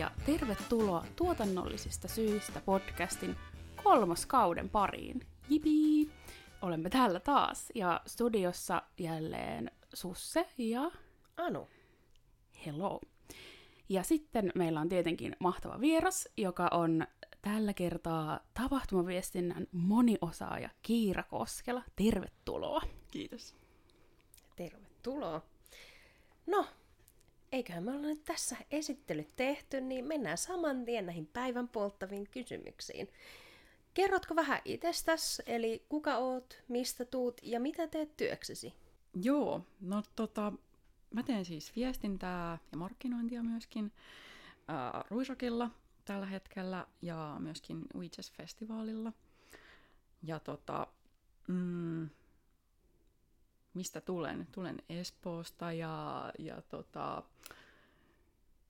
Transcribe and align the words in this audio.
ja 0.00 0.10
tervetuloa 0.26 1.04
tuotannollisista 1.16 2.08
syistä 2.08 2.60
podcastin 2.60 3.36
kolmas 3.82 4.26
kauden 4.26 4.68
pariin. 4.68 5.26
Jipi! 5.48 6.10
Olemme 6.62 6.90
täällä 6.90 7.20
taas 7.20 7.68
ja 7.74 8.00
studiossa 8.06 8.82
jälleen 8.98 9.70
Susse 9.94 10.48
ja 10.58 10.90
Anu. 11.36 11.68
Hello. 12.66 13.00
Ja 13.88 14.02
sitten 14.02 14.52
meillä 14.54 14.80
on 14.80 14.88
tietenkin 14.88 15.36
mahtava 15.38 15.80
vieras, 15.80 16.28
joka 16.36 16.68
on 16.72 17.06
tällä 17.42 17.74
kertaa 17.74 18.40
tapahtumaviestinnän 18.54 19.66
moniosaaja 19.72 20.70
Kiira 20.82 21.22
Koskela. 21.22 21.82
Tervetuloa. 21.96 22.82
Kiitos. 23.10 23.54
Tervetuloa. 24.56 25.42
No, 26.46 26.66
eiköhän 27.52 27.84
me 27.84 27.90
olla 27.90 28.00
nyt 28.00 28.24
tässä 28.24 28.56
esittelyt 28.70 29.36
tehty, 29.36 29.80
niin 29.80 30.04
mennään 30.04 30.38
saman 30.38 30.84
tien 30.84 31.06
näihin 31.06 31.26
päivän 31.26 31.68
polttaviin 31.68 32.28
kysymyksiin. 32.30 33.08
Kerrotko 33.94 34.36
vähän 34.36 34.60
itsestäsi, 34.64 35.42
eli 35.46 35.84
kuka 35.88 36.16
oot, 36.16 36.62
mistä 36.68 37.04
tuut 37.04 37.40
ja 37.42 37.60
mitä 37.60 37.86
teet 37.86 38.16
työksesi? 38.16 38.74
Joo, 39.14 39.66
no 39.80 40.02
tota, 40.16 40.52
mä 41.14 41.22
teen 41.22 41.44
siis 41.44 41.76
viestintää 41.76 42.58
ja 42.72 42.78
markkinointia 42.78 43.42
myöskin 43.42 43.92
ää, 44.68 45.04
Ruisokilla 45.10 45.70
tällä 46.04 46.26
hetkellä 46.26 46.86
ja 47.02 47.36
myöskin 47.38 47.82
Witches-festivaalilla. 47.96 49.12
Ja 50.22 50.40
tota, 50.40 50.86
mm, 51.48 52.10
mistä 53.74 54.00
tulen? 54.00 54.48
Tulen 54.52 54.82
Espoosta 54.88 55.72
ja, 55.72 56.32
ja 56.38 56.62
tota, 56.62 57.22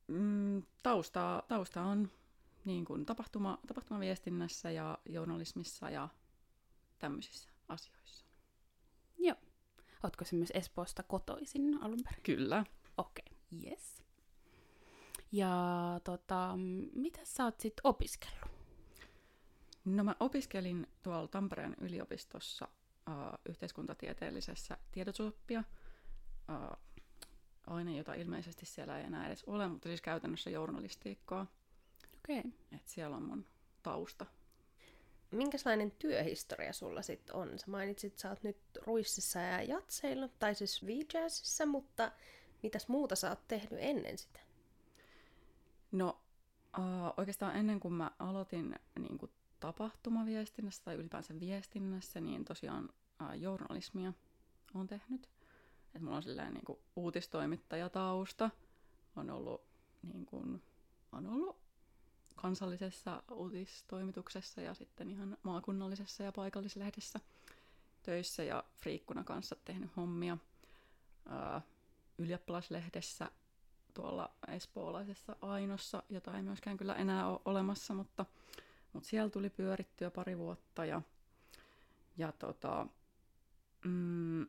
mm, 0.09 0.63
tausta, 0.83 1.43
tausta 1.49 1.83
on 1.83 2.11
niin 2.65 2.85
kuin 2.85 3.07
tapahtuma, 3.07 3.59
tapahtumaviestinnässä 3.67 4.71
ja 4.71 4.99
journalismissa 5.09 5.91
ja 5.91 6.09
tämmöisissä 6.99 7.51
asioissa. 7.69 8.25
Joo. 9.19 9.37
Ootko 10.05 10.25
se 10.25 10.37
myös 10.37 10.53
Espoosta 10.55 11.03
kotoisin 11.03 11.83
alun 11.83 12.01
perin? 12.05 12.23
Kyllä. 12.23 12.65
Okei, 12.97 13.25
okay. 13.31 13.71
yes. 13.71 14.03
Ja 15.33 15.61
tota, 16.05 16.55
mitä 16.93 17.21
sä 17.25 17.45
oot 17.45 17.61
sit 17.61 17.75
opiskellut? 17.85 18.51
No 19.85 20.05
mä 20.05 20.15
opiskelin 20.21 20.87
tuolla 21.03 21.29
Tampereen 21.29 21.77
yliopistossa 21.81 22.69
uh, 23.11 23.39
yhteiskuntatieteellisessä 23.49 24.77
tiedotusoppia. 24.93 25.65
Uh, 26.49 26.77
aine, 27.67 27.97
jota 27.97 28.15
ilmeisesti 28.15 28.67
siellä 28.67 28.99
ei 28.99 29.05
enää 29.05 29.27
edes 29.27 29.45
ole, 29.45 29.69
mutta 29.69 29.89
siis 29.89 30.01
käytännössä 30.01 30.51
journalistiikkaa. 30.51 31.47
Okei. 32.19 32.39
Okay. 32.39 32.51
Et 32.73 32.89
siellä 32.89 33.17
on 33.17 33.23
mun 33.23 33.47
tausta. 33.83 34.27
Minkälainen 35.31 35.91
työhistoria 35.91 36.73
sulla 36.73 37.03
sitten 37.03 37.37
on? 37.37 37.59
Sä 37.59 37.71
mainitsit, 37.71 38.13
että 38.13 38.23
sä 38.23 38.29
oot 38.29 38.43
nyt 38.43 38.59
Ruississa 38.87 39.39
ja 39.39 39.63
Jatseilla, 39.63 40.29
tai 40.29 40.55
siis 40.55 40.87
VJazzissa, 40.87 41.67
mutta 41.67 42.13
mitäs 42.63 42.89
muuta 42.89 43.17
sä 43.17 43.29
oot 43.29 43.49
tehnyt 43.49 43.81
ennen 43.81 44.19
sitä? 44.19 44.41
No 45.93 46.21
uh, 46.79 47.15
oikeastaan 47.17 47.57
ennen 47.57 47.81
kuin 47.81 47.95
mä 47.95 48.11
aloitin 48.19 48.75
niin 48.99 49.19
kuin 49.19 49.33
tapahtumaviestinnässä 49.61 50.85
tai 50.85 50.95
ylipäänsä 50.95 51.41
viestinnässä, 51.41 52.21
niin 52.21 52.45
tosiaan 52.45 52.89
uh, 53.21 53.41
journalismia 53.41 54.13
on 54.75 54.87
tehnyt. 54.87 55.29
Et 55.95 56.03
mulla 56.03 56.17
on 56.17 56.23
sellainen 56.23 56.55
niin 56.55 56.65
kuin 56.65 56.79
uutistoimittajatausta. 56.97 58.51
On 59.17 59.31
ollut, 59.31 59.63
niin 60.03 60.27
kuin, 60.27 60.63
on 61.13 61.27
ollut 61.27 61.61
kansallisessa 62.37 63.23
uutistoimituksessa 63.31 64.61
ja 64.61 64.75
sitten 64.75 65.11
ihan 65.11 65.37
maakunnallisessa 65.43 66.23
ja 66.23 66.33
paikallislehdessä 66.33 67.21
töissä 68.03 68.45
ja 68.45 68.65
friikkuna 68.77 69.25
kanssa 69.25 69.57
tehnyt 69.65 69.97
hommia. 69.97 70.39
Uh, 71.27 71.63
ylioppilaslehdessä 72.19 73.31
tuolla 73.95 74.31
espoolaisessa 74.49 75.37
Ainossa, 75.41 76.03
jota 76.09 76.37
ei 76.37 76.43
myöskään 76.43 76.77
kyllä 76.77 76.95
enää 76.95 77.29
ole 77.29 77.41
olemassa, 77.45 77.95
mutta, 77.95 78.27
mutta 78.93 79.09
siellä 79.09 79.31
tuli 79.31 79.51
pyörittyä 79.51 80.11
pari 80.11 80.39
vuotta 80.39 80.85
ja, 80.85 81.03
ja 82.17 82.33
tota, 82.33 82.87
mm, 83.85 84.47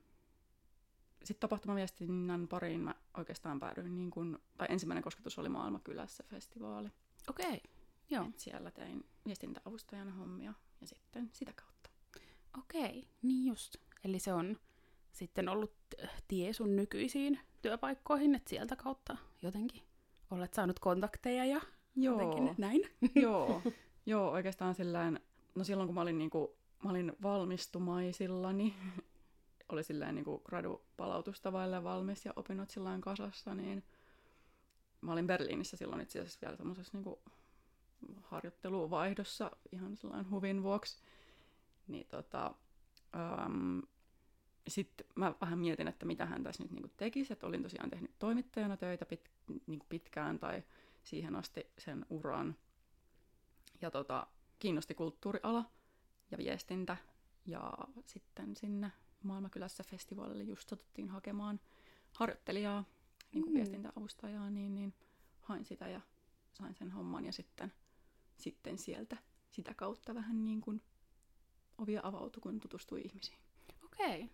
sitten 1.24 1.40
tapahtumaviestinnän 1.40 2.48
pariin 2.48 2.82
mä 2.82 2.96
oikeastaan 3.18 3.60
päädyin, 3.60 3.96
niin 3.96 4.12
kun, 4.12 4.40
tai 4.58 4.68
ensimmäinen 4.70 5.04
kosketus 5.04 5.40
oli 5.40 5.50
Maailmakylässä 5.50 6.24
festivaali. 6.28 6.90
Okei, 7.30 7.48
okay. 7.48 7.60
joo. 8.10 8.26
Et 8.26 8.40
siellä 8.40 8.72
tein 8.72 9.06
viestintäavustajana 9.26 10.12
hommia 10.12 10.54
ja 10.82 10.88
sitten 10.88 11.30
sitä 11.34 11.54
kautta. 11.54 11.90
Okei, 12.60 13.00
okay. 13.00 13.02
niin 13.22 13.46
just. 13.46 13.76
Eli 14.04 14.20
se 14.20 14.34
on 14.34 14.58
sitten 15.12 15.50
ollut 15.50 15.74
tie 16.28 16.54
sun 16.54 16.76
nykyisiin 16.76 17.40
työpaikkoihin, 17.62 18.36
että 18.36 18.50
sieltä 18.50 18.76
kautta 18.76 19.18
jotenkin 19.42 19.82
olet 20.32 20.54
saanut 20.54 20.80
kontakteja 20.80 21.46
ja 21.46 21.62
Joo. 21.96 22.14
jotenkin 22.14 22.56
näin. 22.58 22.82
Joo, 23.24 23.62
Joo 24.06 24.32
oikeastaan 24.32 24.76
sillään, 24.76 25.20
no 25.56 25.64
silloin 25.64 25.88
kun 25.88 25.96
mä 25.96 26.02
olin, 26.02 26.18
niinku, 26.18 26.56
mä 26.84 26.90
olin 26.90 27.14
valmistumaisillani, 27.22 28.76
oli 29.72 29.84
silleen 29.84 30.16
niinku 30.16 30.40
gradupalautusta 30.40 31.52
vaille 31.52 31.84
valmis 31.84 32.26
ja 32.26 32.34
opinnot 32.36 32.70
silloin 32.70 33.02
kasassa, 33.02 33.56
niin 33.56 33.84
mä 35.02 35.12
olin 35.12 35.28
Berliinissä 35.28 35.78
silloin 35.78 36.02
itse 36.02 36.20
asiassa 36.20 36.40
vielä 36.42 36.58
semmoisessa 36.58 36.98
niinku 36.98 37.22
harjoitteluvaihdossa 38.22 39.52
ihan 39.72 39.98
sellainen 39.98 40.32
huvin 40.32 40.64
vuoksi. 40.64 41.02
Niin 41.88 42.08
tota, 42.08 42.56
um, 43.46 43.82
sitten 44.68 45.08
mä 45.16 45.34
vähän 45.42 45.60
mietin, 45.60 45.88
että 45.88 46.06
mitä 46.06 46.26
hän 46.26 46.44
tässä 46.44 46.64
nyt 46.64 46.72
niin 46.72 46.92
tekisi, 46.98 47.34
että 47.34 47.48
olin 47.48 47.64
tosiaan 47.64 47.90
tehnyt 47.90 48.12
toimittajana 48.20 48.78
töitä 48.78 49.06
pit, 49.06 49.32
niin 49.68 49.82
pitkään 49.90 50.40
tai 50.40 50.64
siihen 51.04 51.36
asti 51.36 51.68
sen 51.78 52.06
uran. 52.10 52.56
Ja 53.82 53.92
tota, 53.92 54.28
kiinnosti 54.60 54.96
kulttuuriala 54.96 55.66
ja 56.32 56.38
viestintä 56.38 56.98
ja 57.46 57.74
sitten 58.06 58.56
sinne 58.56 58.92
Maailmakylässä 59.24 59.84
festivaalille 59.84 60.44
just 60.44 60.70
satuttiin 60.70 61.10
hakemaan 61.10 61.60
harjoittelijaa, 62.14 62.84
niin 63.34 63.44
kuin 63.44 63.54
mm. 63.54 63.58
viestintäavustajaa, 63.58 64.50
niin, 64.50 64.76
niin 64.76 64.94
hain 65.42 65.66
sitä 65.66 65.88
ja 65.88 66.02
sain 66.54 66.76
sen 66.76 66.92
homman 66.92 67.26
ja 67.26 67.32
sitten, 67.32 67.74
sitten 68.38 68.78
sieltä 68.78 69.18
sitä 69.52 69.74
kautta 69.74 70.16
vähän 70.16 70.46
niin 70.46 70.62
kuin 70.62 70.82
ovia 71.78 72.02
avautui, 72.04 72.42
kun 72.42 72.60
tutustui 72.60 73.02
ihmisiin. 73.02 73.38
Okei. 73.86 74.24
Okay. 74.24 74.28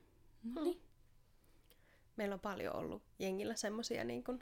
No 0.43 0.63
niin. 0.63 0.81
Meillä 2.15 2.33
on 2.33 2.39
paljon 2.39 2.75
ollut 2.75 3.03
jengillä 3.19 3.55
semmoisia 3.55 4.03
niin 4.03 4.23
kuin 4.23 4.39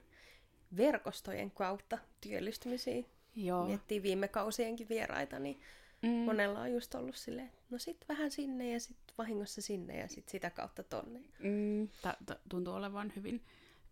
verkostojen 0.78 1.52
kautta 1.52 1.98
työllistymisiä. 2.22 3.04
Joo. 3.36 3.66
Miettii 3.66 4.04
viime 4.04 4.28
kausienkin 4.28 4.90
vieraita, 4.90 5.40
niin 5.40 5.62
mm. 6.06 6.12
monella 6.12 6.60
on 6.60 6.72
just 6.72 6.96
ollut 6.96 7.16
silleen, 7.16 7.52
no 7.70 7.78
sit 7.78 8.06
vähän 8.10 8.32
sinne 8.32 8.72
ja 8.72 8.80
sit 8.80 8.98
vahingossa 9.18 9.62
sinne 9.62 10.00
ja 10.00 10.08
sit 10.08 10.30
sitä 10.30 10.50
kautta 10.50 10.84
tonne. 10.84 11.20
Mm. 11.40 11.88
T- 11.88 12.50
tuntuu 12.50 12.74
olevan 12.74 13.14
hyvin 13.16 13.42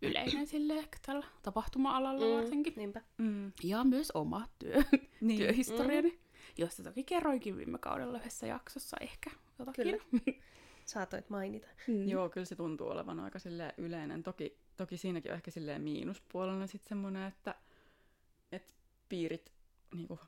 yleinen 0.02 0.48
sille 0.48 0.74
ehkä 0.74 0.98
tällä 1.06 1.26
tapahtuma-alalla 1.42 2.26
mm. 2.26 2.34
varsinkin. 2.34 2.74
Niinpä. 2.76 3.02
Mm. 3.18 3.52
Ja 3.64 3.84
myös 3.84 4.12
oma 4.12 4.48
työ, 4.60 4.84
niin. 5.22 5.40
työhistoriani, 5.42 6.10
mm. 6.10 6.18
josta 6.58 6.84
toki 6.84 7.04
kerroinkin 7.04 7.58
viime 7.58 7.78
kaudella 7.78 8.18
yhdessä 8.20 8.48
jaksossa 8.48 8.98
ehkä 9.02 9.32
jotakin. 9.60 9.84
Kyllä. 9.84 10.04
saatoit 10.86 11.30
mainita. 11.30 11.68
Mm. 11.88 12.08
Joo, 12.08 12.30
kyllä 12.30 12.46
se 12.46 12.56
tuntuu 12.56 12.88
olevan 12.88 13.20
aika 13.20 13.40
yleinen. 13.78 14.24
Toki, 14.24 14.58
toki 14.78 14.98
siinäkin 14.98 15.32
on 15.32 15.36
ehkä 15.36 15.52
silleen 15.52 15.82
miinuspuolella 15.82 16.68
sitten 16.68 16.90
semmoinen, 16.90 17.28
että, 17.28 17.56
että 18.52 18.74
piirit 19.10 19.52
niinku, 19.94 20.20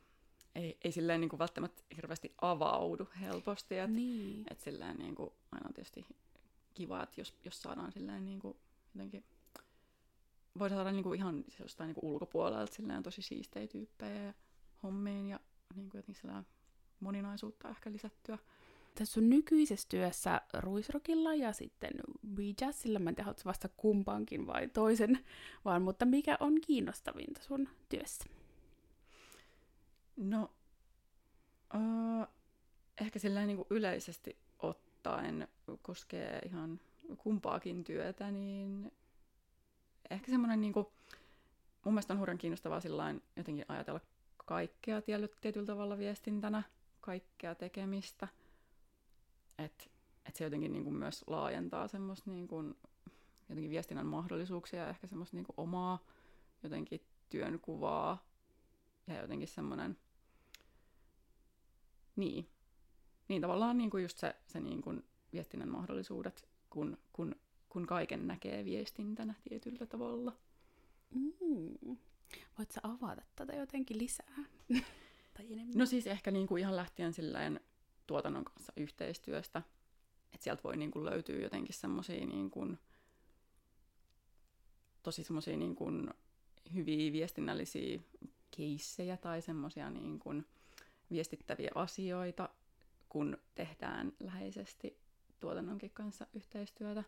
ei, 0.55 0.77
ei 0.83 0.91
silleen 0.91 1.21
niinku 1.21 1.39
välttämättä 1.39 1.83
hirveästi 1.95 2.33
avaudu 2.41 3.09
helposti. 3.21 3.77
Että 3.77 3.91
niin. 3.91 4.45
et 4.51 4.61
silleen 4.61 4.97
niinku, 4.97 5.33
aina 5.51 5.67
on 5.67 5.73
tietysti 5.73 6.05
kiva, 6.73 7.03
että 7.03 7.21
jos, 7.21 7.33
jos 7.45 7.61
saadaan 7.61 7.91
silleen 7.91 8.25
niinku, 8.25 8.57
jotenkin 8.93 9.23
voi 10.59 10.69
saada 10.69 10.91
niinku 10.91 11.13
ihan 11.13 11.43
siis 11.47 11.59
jostain 11.59 11.87
niinku 11.87 12.13
ulkopuolelta 12.13 12.73
silleen 12.73 13.03
tosi 13.03 13.21
siistejä 13.21 13.67
tyyppejä 13.67 14.23
ja 14.23 14.33
hommiin 14.83 15.27
ja 15.27 15.39
niinku 15.75 15.97
jotenkin 15.97 16.45
moninaisuutta 16.99 17.69
ehkä 17.69 17.91
lisättyä 17.91 18.37
tässä 18.95 19.13
sun 19.13 19.29
nykyisessä 19.29 19.89
työssä 19.89 20.41
Ruisrokilla 20.53 21.35
ja 21.35 21.53
sitten 21.53 21.91
Jazzilla, 22.61 22.99
mä 22.99 23.09
en 23.09 23.15
tiedä, 23.15 23.33
vasta 23.45 23.69
kumpaankin 23.77 24.47
vai 24.47 24.67
toisen, 24.67 25.19
vaan 25.65 25.81
mutta 25.81 26.05
mikä 26.05 26.37
on 26.39 26.61
kiinnostavinta 26.61 27.41
sun 27.43 27.69
työssä? 27.89 28.23
No, 30.17 30.51
uh, 31.75 32.27
ehkä 33.01 33.19
sillä 33.19 33.45
niin 33.45 33.57
kuin 33.57 33.67
yleisesti 33.69 34.37
ottaen 34.59 35.47
koskee 35.81 36.39
ihan 36.45 36.79
kumpaakin 37.17 37.83
työtä, 37.83 38.31
niin 38.31 38.91
ehkä 40.09 40.31
semmoinen 40.31 40.61
niin 40.61 40.73
kuin 40.73 40.87
mun 41.85 41.93
mielestä 41.93 42.13
on 42.13 42.19
hurjan 42.19 42.37
kiinnostavaa 42.37 42.81
sillain 42.81 43.23
jotenkin 43.35 43.65
ajatella 43.67 43.99
kaikkea 44.45 45.01
tietyllä 45.41 45.65
tavalla 45.65 45.97
viestintänä, 45.97 46.63
kaikkea 47.01 47.55
tekemistä. 47.55 48.27
Että 49.57 49.85
et 50.25 50.35
se 50.35 50.43
jotenkin 50.43 50.73
niin 50.73 50.83
kuin 50.83 50.95
myös 50.95 51.23
laajentaa 51.27 51.87
semmoista 51.87 52.31
niin 52.31 52.47
kuin, 52.47 52.75
jotenkin 53.49 53.71
viestinnän 53.71 54.05
mahdollisuuksia 54.05 54.79
ja 54.79 54.89
ehkä 54.89 55.07
semmoista 55.07 55.37
niin 55.37 55.45
kuin 55.45 55.53
omaa 55.57 56.05
jotenkin 56.63 57.01
työnkuvaa 57.29 58.25
ja 59.07 59.21
jotenkin 59.21 59.47
semmoinen, 59.47 59.97
niin, 62.15 62.49
niin 63.27 63.41
tavallaan 63.41 63.77
niin 63.77 63.89
kuin 63.89 64.03
just 64.03 64.17
se, 64.17 64.35
se 64.47 64.59
niin 64.59 64.81
kuin 64.81 65.03
viestinnän 65.33 65.69
mahdollisuudet, 65.69 66.49
kun, 66.69 66.97
kun, 67.13 67.35
kun 67.69 67.87
kaiken 67.87 68.27
näkee 68.27 68.65
viestintänä 68.65 69.33
tietyllä 69.49 69.85
tavalla. 69.85 70.37
Mm. 71.15 71.97
Voitko 72.57 72.79
avata 72.83 73.21
tätä 73.35 73.55
jotenkin 73.55 73.97
lisää? 73.97 74.35
tai 75.37 75.53
enemmän? 75.53 75.77
No 75.77 75.85
siis 75.85 76.07
ehkä 76.07 76.31
niin 76.31 76.47
kuin 76.47 76.59
ihan 76.59 76.75
lähtien 76.75 77.13
silleen 77.13 77.59
tuotannon 78.07 78.45
kanssa 78.45 78.73
yhteistyöstä, 78.77 79.61
että 80.33 80.43
sieltä 80.43 80.63
voi 80.63 80.77
niin 80.77 80.91
kuin 80.91 81.05
löytyä 81.05 81.39
jotenkin 81.39 81.75
semmoisia 81.75 82.25
niin 82.25 82.49
kuin, 82.49 82.79
tosi 85.03 85.23
semmoisia 85.23 85.57
niin 85.57 85.75
kuin 85.75 86.09
hyviä 86.73 87.11
viestinnällisiä 87.11 87.99
keissejä 88.57 89.17
tai 89.17 89.41
semmoisia 89.41 89.89
niin 89.89 90.19
kuin 90.19 90.45
viestittäviä 91.11 91.71
asioita, 91.75 92.49
kun 93.09 93.37
tehdään 93.55 94.13
läheisesti 94.19 94.99
tuotannonkin 95.39 95.91
kanssa 95.93 96.27
yhteistyötä, 96.33 97.03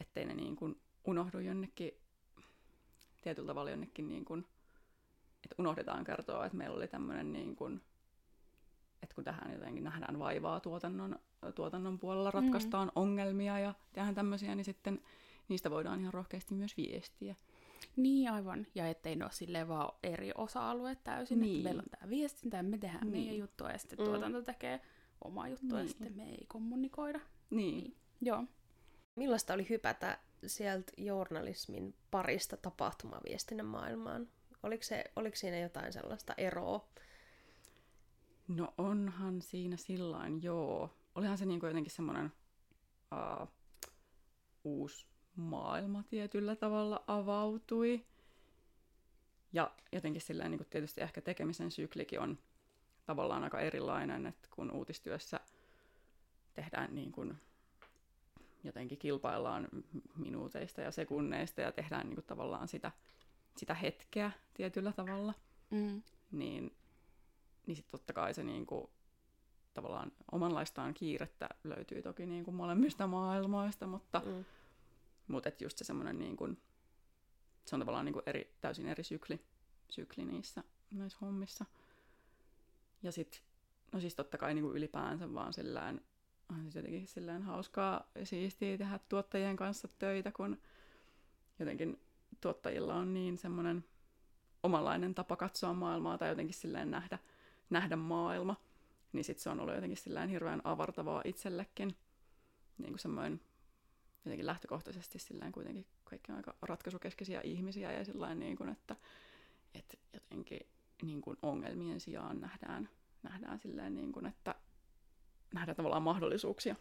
ettei 0.00 0.24
ne 0.24 0.34
niin 0.34 0.56
kuin 0.56 0.80
unohdu 1.04 1.38
jonnekin 1.38 1.92
tietyllä 3.22 3.46
tavalla 3.46 3.70
jonnekin 3.70 4.08
niin 4.08 4.24
kuin, 4.24 4.46
että 5.44 5.54
unohdetaan 5.58 6.04
kertoa, 6.04 6.46
että 6.46 6.58
meillä 6.58 6.76
oli 6.76 6.88
tämmöinen 6.88 7.32
niin 7.32 7.56
kuin, 7.56 7.80
että 9.02 9.14
kun 9.14 9.24
tähän 9.24 9.52
jotenkin 9.52 9.84
nähdään 9.84 10.18
vaivaa 10.18 10.60
tuotannon, 10.60 11.18
tuotannon 11.54 11.98
puolella, 11.98 12.30
ratkaistaan 12.30 12.88
mm. 12.88 12.92
ongelmia 12.94 13.58
ja 13.58 13.74
tehdään 13.92 14.14
tämmöisiä, 14.14 14.54
niin 14.54 14.64
sitten 14.64 15.00
niistä 15.48 15.70
voidaan 15.70 16.00
ihan 16.00 16.14
rohkeasti 16.14 16.54
myös 16.54 16.76
viestiä. 16.76 17.34
Niin 17.98 18.30
aivan, 18.30 18.66
ja 18.74 18.88
ettei 18.88 19.16
ne 19.16 19.24
ole 19.24 19.32
silleen 19.32 19.68
vaan 19.68 19.92
eri 20.02 20.32
osa-alueet 20.34 21.04
täysin, 21.04 21.40
niin. 21.40 21.56
että 21.56 21.64
meillä 21.64 21.82
on 21.82 21.90
tämä 21.90 22.10
viestintä 22.10 22.56
ja 22.56 22.62
me 22.62 22.78
tehdään 22.78 23.06
niin. 23.06 23.12
meidän 23.12 23.38
juttua 23.38 23.70
ja 23.70 23.78
sitten 23.78 23.98
mm. 23.98 24.04
tuotanto 24.04 24.42
tekee 24.42 24.80
omaa 25.24 25.48
juttua 25.48 25.78
niin. 25.78 25.82
ja 25.82 25.88
sitten 25.88 26.16
me 26.16 26.30
ei 26.30 26.44
kommunikoida. 26.48 27.20
Niin. 27.50 27.84
niin. 27.84 27.96
Joo. 28.20 28.44
Millaista 29.16 29.54
oli 29.54 29.68
hypätä 29.68 30.18
sieltä 30.46 30.92
journalismin 30.96 31.94
parista 32.10 32.56
tapahtumaviestinnän 32.56 33.66
maailmaan? 33.66 34.28
Oliko, 34.62 34.82
se, 34.82 35.04
oliko 35.16 35.36
siinä 35.36 35.58
jotain 35.58 35.92
sellaista 35.92 36.34
eroa? 36.36 36.88
No 38.48 38.74
onhan 38.78 39.42
siinä 39.42 39.76
sillain, 39.76 40.42
joo. 40.42 40.90
Olihan 41.14 41.38
se 41.38 41.46
niinku 41.46 41.66
jotenkin 41.66 41.92
semmoinen 41.92 42.32
uh, 43.12 43.48
uusi 44.64 45.06
maailma 45.38 46.02
tietyllä 46.02 46.56
tavalla 46.56 47.04
avautui. 47.06 48.04
Ja 49.52 49.70
jotenkin 49.92 50.22
silleen 50.22 50.50
niin 50.50 50.58
kuin 50.58 50.68
tietysti 50.70 51.00
ehkä 51.00 51.20
tekemisen 51.20 51.70
syklikin 51.70 52.20
on 52.20 52.38
tavallaan 53.06 53.44
aika 53.44 53.60
erilainen, 53.60 54.26
että 54.26 54.48
kun 54.50 54.70
uutistyössä 54.70 55.40
tehdään 56.54 56.94
niin 56.94 57.12
kuin 57.12 57.36
jotenkin 58.64 58.98
kilpaillaan 58.98 59.68
minuuteista 60.16 60.80
ja 60.80 60.90
sekunneista 60.90 61.60
ja 61.60 61.72
tehdään 61.72 62.06
niin 62.06 62.14
kuin 62.14 62.26
tavallaan 62.26 62.68
sitä, 62.68 62.92
sitä 63.56 63.74
hetkeä 63.74 64.30
tietyllä 64.54 64.92
tavalla, 64.92 65.34
mm. 65.70 66.02
niin, 66.30 66.76
niin 67.66 67.76
sitten 67.76 67.92
totta 67.92 68.12
kai 68.12 68.34
se 68.34 68.44
niin 68.44 68.66
kuin, 68.66 68.90
tavallaan 69.74 70.12
omanlaistaan 70.32 70.94
kiirettä 70.94 71.48
löytyy 71.64 72.02
toki 72.02 72.26
niin 72.26 72.44
kuin 72.44 72.54
molemmista 72.54 73.06
maailmoista, 73.06 73.86
mutta, 73.86 74.22
mm. 74.24 74.44
Mutta 75.28 75.50
just 75.60 75.78
se 75.78 75.84
semmoinen 75.84 76.18
niin 76.18 76.36
kuin, 76.36 76.62
se 77.64 77.76
on 77.76 77.80
tavallaan 77.80 78.04
niin 78.04 78.22
eri, 78.26 78.56
täysin 78.60 78.86
eri 78.86 79.04
sykli, 79.04 79.40
sykli 79.90 80.24
niissä 80.24 80.64
näissä 80.90 81.18
hommissa. 81.20 81.64
Ja 83.02 83.12
sitten, 83.12 83.40
no 83.92 84.00
siis 84.00 84.14
totta 84.14 84.38
kai 84.38 84.54
niin 84.54 84.64
kuin 84.64 84.76
ylipäänsä 84.76 85.34
vaan 85.34 85.52
sillään 85.52 86.00
on 86.50 86.62
siis 86.62 86.74
jotenkin 86.74 87.06
silleen 87.06 87.42
hauskaa 87.42 88.10
ja 88.14 88.26
siistiä 88.26 88.78
tehdä 88.78 89.00
tuottajien 89.08 89.56
kanssa 89.56 89.88
töitä, 89.98 90.32
kun 90.32 90.58
jotenkin 91.58 92.00
tuottajilla 92.40 92.94
on 92.94 93.14
niin 93.14 93.38
semmoinen 93.38 93.84
omanlainen 94.62 95.14
tapa 95.14 95.36
katsoa 95.36 95.72
maailmaa 95.72 96.18
tai 96.18 96.28
jotenkin 96.28 96.54
silleen 96.54 96.90
nähdä, 96.90 97.18
nähdä 97.70 97.96
maailma. 97.96 98.56
Niin 99.12 99.24
sitten 99.24 99.42
se 99.42 99.50
on 99.50 99.60
ollut 99.60 99.74
jotenkin 99.74 99.96
silleen 99.96 100.28
hirveän 100.28 100.60
avartavaa 100.64 101.22
itsellekin. 101.24 101.96
Niin 102.78 102.90
kuin 102.90 102.98
semmoinen 102.98 103.40
jotenkin 104.24 104.46
lähtökohtaisesti 104.46 105.18
silleen 105.18 105.52
kuitenkin 105.52 105.86
kaikki 106.04 106.32
on 106.32 106.36
aika 106.36 106.54
ratkaisukeskeisiä 106.62 107.40
ihmisiä 107.40 107.92
ja 107.92 108.04
silleen 108.04 108.38
niin 108.38 108.56
kuin, 108.56 108.68
että, 108.68 108.96
että 109.74 109.96
jotenkin 110.12 110.60
niin 111.02 111.20
kuin 111.20 111.36
ongelmien 111.42 112.00
sijaan 112.00 112.40
nähdään, 112.40 112.88
nähdään 113.22 113.58
silleen 113.58 113.94
niin 113.94 114.12
kuin, 114.12 114.26
että 114.26 114.54
nähdä 115.54 115.74
tavallaan 115.74 116.02
mahdollisuuksia. 116.02 116.76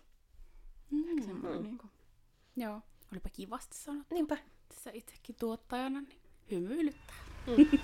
Mm. 0.91 1.23
Semmoinen, 1.25 1.63
niin 1.63 1.77
kuin. 1.77 1.91
Joo, 2.55 2.81
olipa 3.11 3.29
kivasti 3.29 3.77
sanottu. 3.77 4.15
Niinpä. 4.15 4.37
Tässä 4.69 4.91
itsekin 4.93 5.35
tuottajana 5.39 6.01
niin 6.01 6.21
hymyilyttää. 6.51 7.15
Mm. 7.47 7.53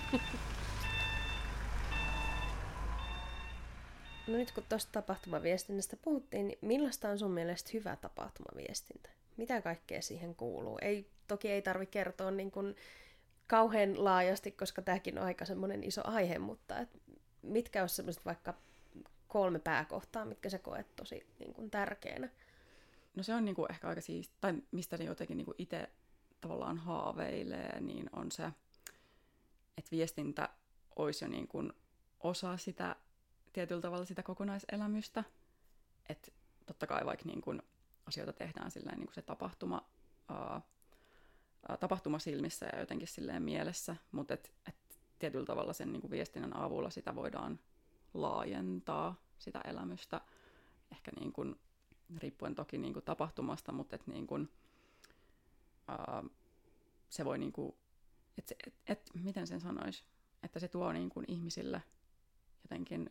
no 4.27 4.33
nyt 4.37 4.51
kun 4.51 4.63
tuosta 4.69 4.91
tapahtumaviestinnästä 4.91 5.97
puhuttiin, 5.97 6.47
niin 6.47 6.59
millaista 6.61 7.09
on 7.09 7.19
sun 7.19 7.31
mielestä 7.31 7.69
hyvä 7.73 7.95
tapahtumaviestintä? 7.95 9.09
Mitä 9.37 9.61
kaikkea 9.61 10.01
siihen 10.01 10.35
kuuluu? 10.35 10.77
Ei, 10.81 11.09
toki 11.27 11.51
ei 11.51 11.61
tarvi 11.61 11.85
kertoa 11.85 12.31
niin 12.31 12.51
kuin 12.51 12.75
kauhean 13.47 14.03
laajasti, 14.03 14.51
koska 14.51 14.81
tämäkin 14.81 15.17
on 15.19 15.25
aika 15.25 15.45
semmoinen 15.45 15.83
iso 15.83 16.01
aihe, 16.05 16.39
mutta 16.39 16.79
et 16.79 16.89
mitkä 17.41 17.81
olisi 17.81 17.95
semmoiset 17.95 18.25
vaikka 18.25 18.53
kolme 19.27 19.59
pääkohtaa, 19.59 20.25
mitkä 20.25 20.49
sä 20.49 20.59
koet 20.59 20.95
tosi 20.95 21.27
niin 21.39 21.53
kuin, 21.53 21.71
tärkeänä? 21.71 22.29
No 23.15 23.23
se 23.23 23.33
on 23.33 23.45
niin 23.45 23.55
kuin, 23.55 23.71
ehkä 23.71 23.87
aika 23.87 24.01
siis, 24.01 24.31
tai 24.41 24.53
mistä 24.71 24.97
ne 24.97 25.05
jotenkin 25.05 25.37
niin 25.37 25.47
itse 25.57 25.89
tavallaan 26.41 26.77
haaveilee, 26.77 27.81
niin 27.81 28.09
on 28.13 28.31
se, 28.31 28.43
että 29.77 29.91
viestintä 29.91 30.49
olisi 30.95 31.25
jo 31.25 31.29
niin 31.29 31.47
kuin 31.47 31.73
osa 32.19 32.57
sitä 32.57 32.95
tietyllä 33.53 33.81
tavalla 33.81 34.05
sitä 34.05 34.23
kokonaiselämystä. 34.23 35.23
Että 36.09 36.31
totta 36.65 36.87
kai 36.87 37.05
vaikka 37.05 37.25
niin 37.25 37.41
kuin 37.41 37.61
asioita 38.05 38.33
tehdään 38.33 38.71
silleen 38.71 38.97
niin 38.97 39.07
kuin 39.07 39.15
se 39.15 39.21
tapahtuma, 39.21 39.89
ää, 40.29 40.61
tapahtuma 41.79 42.19
silmissä 42.19 42.65
ja 42.73 42.79
jotenkin 42.79 43.07
silleen 43.07 43.43
mielessä, 43.43 43.95
mutta 44.11 44.33
et, 44.33 44.51
et 44.67 44.75
tietyllä 45.19 45.45
tavalla 45.45 45.73
sen 45.73 45.91
niin 45.91 46.01
kuin 46.01 46.11
viestinnän 46.11 46.57
avulla 46.57 46.89
sitä 46.89 47.15
voidaan 47.15 47.59
laajentaa 48.13 49.15
sitä 49.37 49.61
elämystä, 49.65 50.21
ehkä 50.91 51.11
niin 51.19 51.33
kuin, 51.33 51.55
riippuen 52.17 52.55
toki 52.55 52.77
niin 52.77 52.93
kuin 52.93 53.05
tapahtumasta, 53.05 53.71
mutta 53.71 53.95
et 53.95 54.07
niin 54.07 54.27
kuin, 54.27 54.49
ää, 55.87 56.23
se 57.09 57.25
voi, 57.25 57.37
niin 57.37 57.53
kuin, 57.53 57.75
et 58.37 58.51
et, 58.67 58.73
et, 58.87 59.09
miten 59.13 59.47
sen 59.47 59.59
sanoisi, 59.59 60.03
että 60.43 60.59
se 60.59 60.67
tuo 60.67 60.91
niin 60.91 61.09
kuin 61.09 61.25
ihmisille 61.27 61.83
jotenkin 62.63 63.09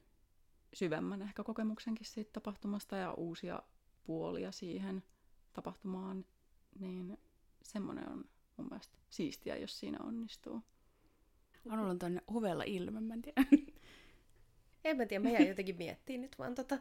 syvemmän 0.75 1.22
ehkä 1.22 1.44
kokemuksenkin 1.44 2.06
siitä 2.06 2.30
tapahtumasta 2.32 2.96
ja 2.96 3.12
uusia 3.12 3.62
puolia 4.04 4.52
siihen 4.52 5.02
tapahtumaan, 5.52 6.25
niin 6.80 7.18
semmoinen 7.62 8.09
on 8.09 8.25
mun 8.56 8.66
mielestä 8.71 8.99
siistiä, 9.11 9.56
jos 9.56 9.80
siinä 9.80 9.99
onnistuu. 10.02 10.62
Anulla 11.68 11.90
on 11.90 11.99
tuonne 11.99 12.23
ovella 12.26 12.64
ilme, 12.64 13.00
mä 13.00 13.14
en 13.14 13.23
tiedä. 13.23 13.44
En 14.85 14.97
mä 14.97 15.06
tiedä, 15.06 15.23
mä 15.23 15.30
jäin 15.30 15.49
jotenkin 15.49 15.76
miettimään 15.76 16.21
nyt 16.23 16.38
vaan 16.38 16.54
tota, 16.54 16.78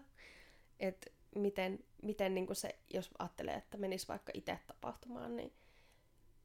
että 0.79 1.11
miten, 1.35 1.79
miten 2.01 2.35
niin 2.35 2.55
se, 2.55 2.79
jos 2.93 3.09
ajattelee, 3.19 3.55
että 3.55 3.77
menisi 3.77 4.07
vaikka 4.07 4.31
itse 4.35 4.59
tapahtumaan, 4.67 5.35
niin 5.35 5.53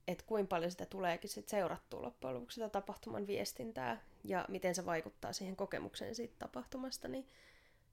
että 0.08 0.24
kuinka 0.26 0.48
paljon 0.48 0.70
sitä 0.70 0.86
tuleekin 0.86 1.30
sit 1.30 1.48
seurattua 1.48 2.02
loppujen 2.02 2.34
lopuksi 2.36 2.54
sitä 2.54 2.68
tapahtuman 2.68 3.26
viestintää 3.26 4.04
ja 4.24 4.44
miten 4.48 4.74
se 4.74 4.86
vaikuttaa 4.86 5.32
siihen 5.32 5.56
kokemukseen 5.56 6.14
siitä 6.14 6.34
tapahtumasta, 6.38 7.08
niin 7.08 7.28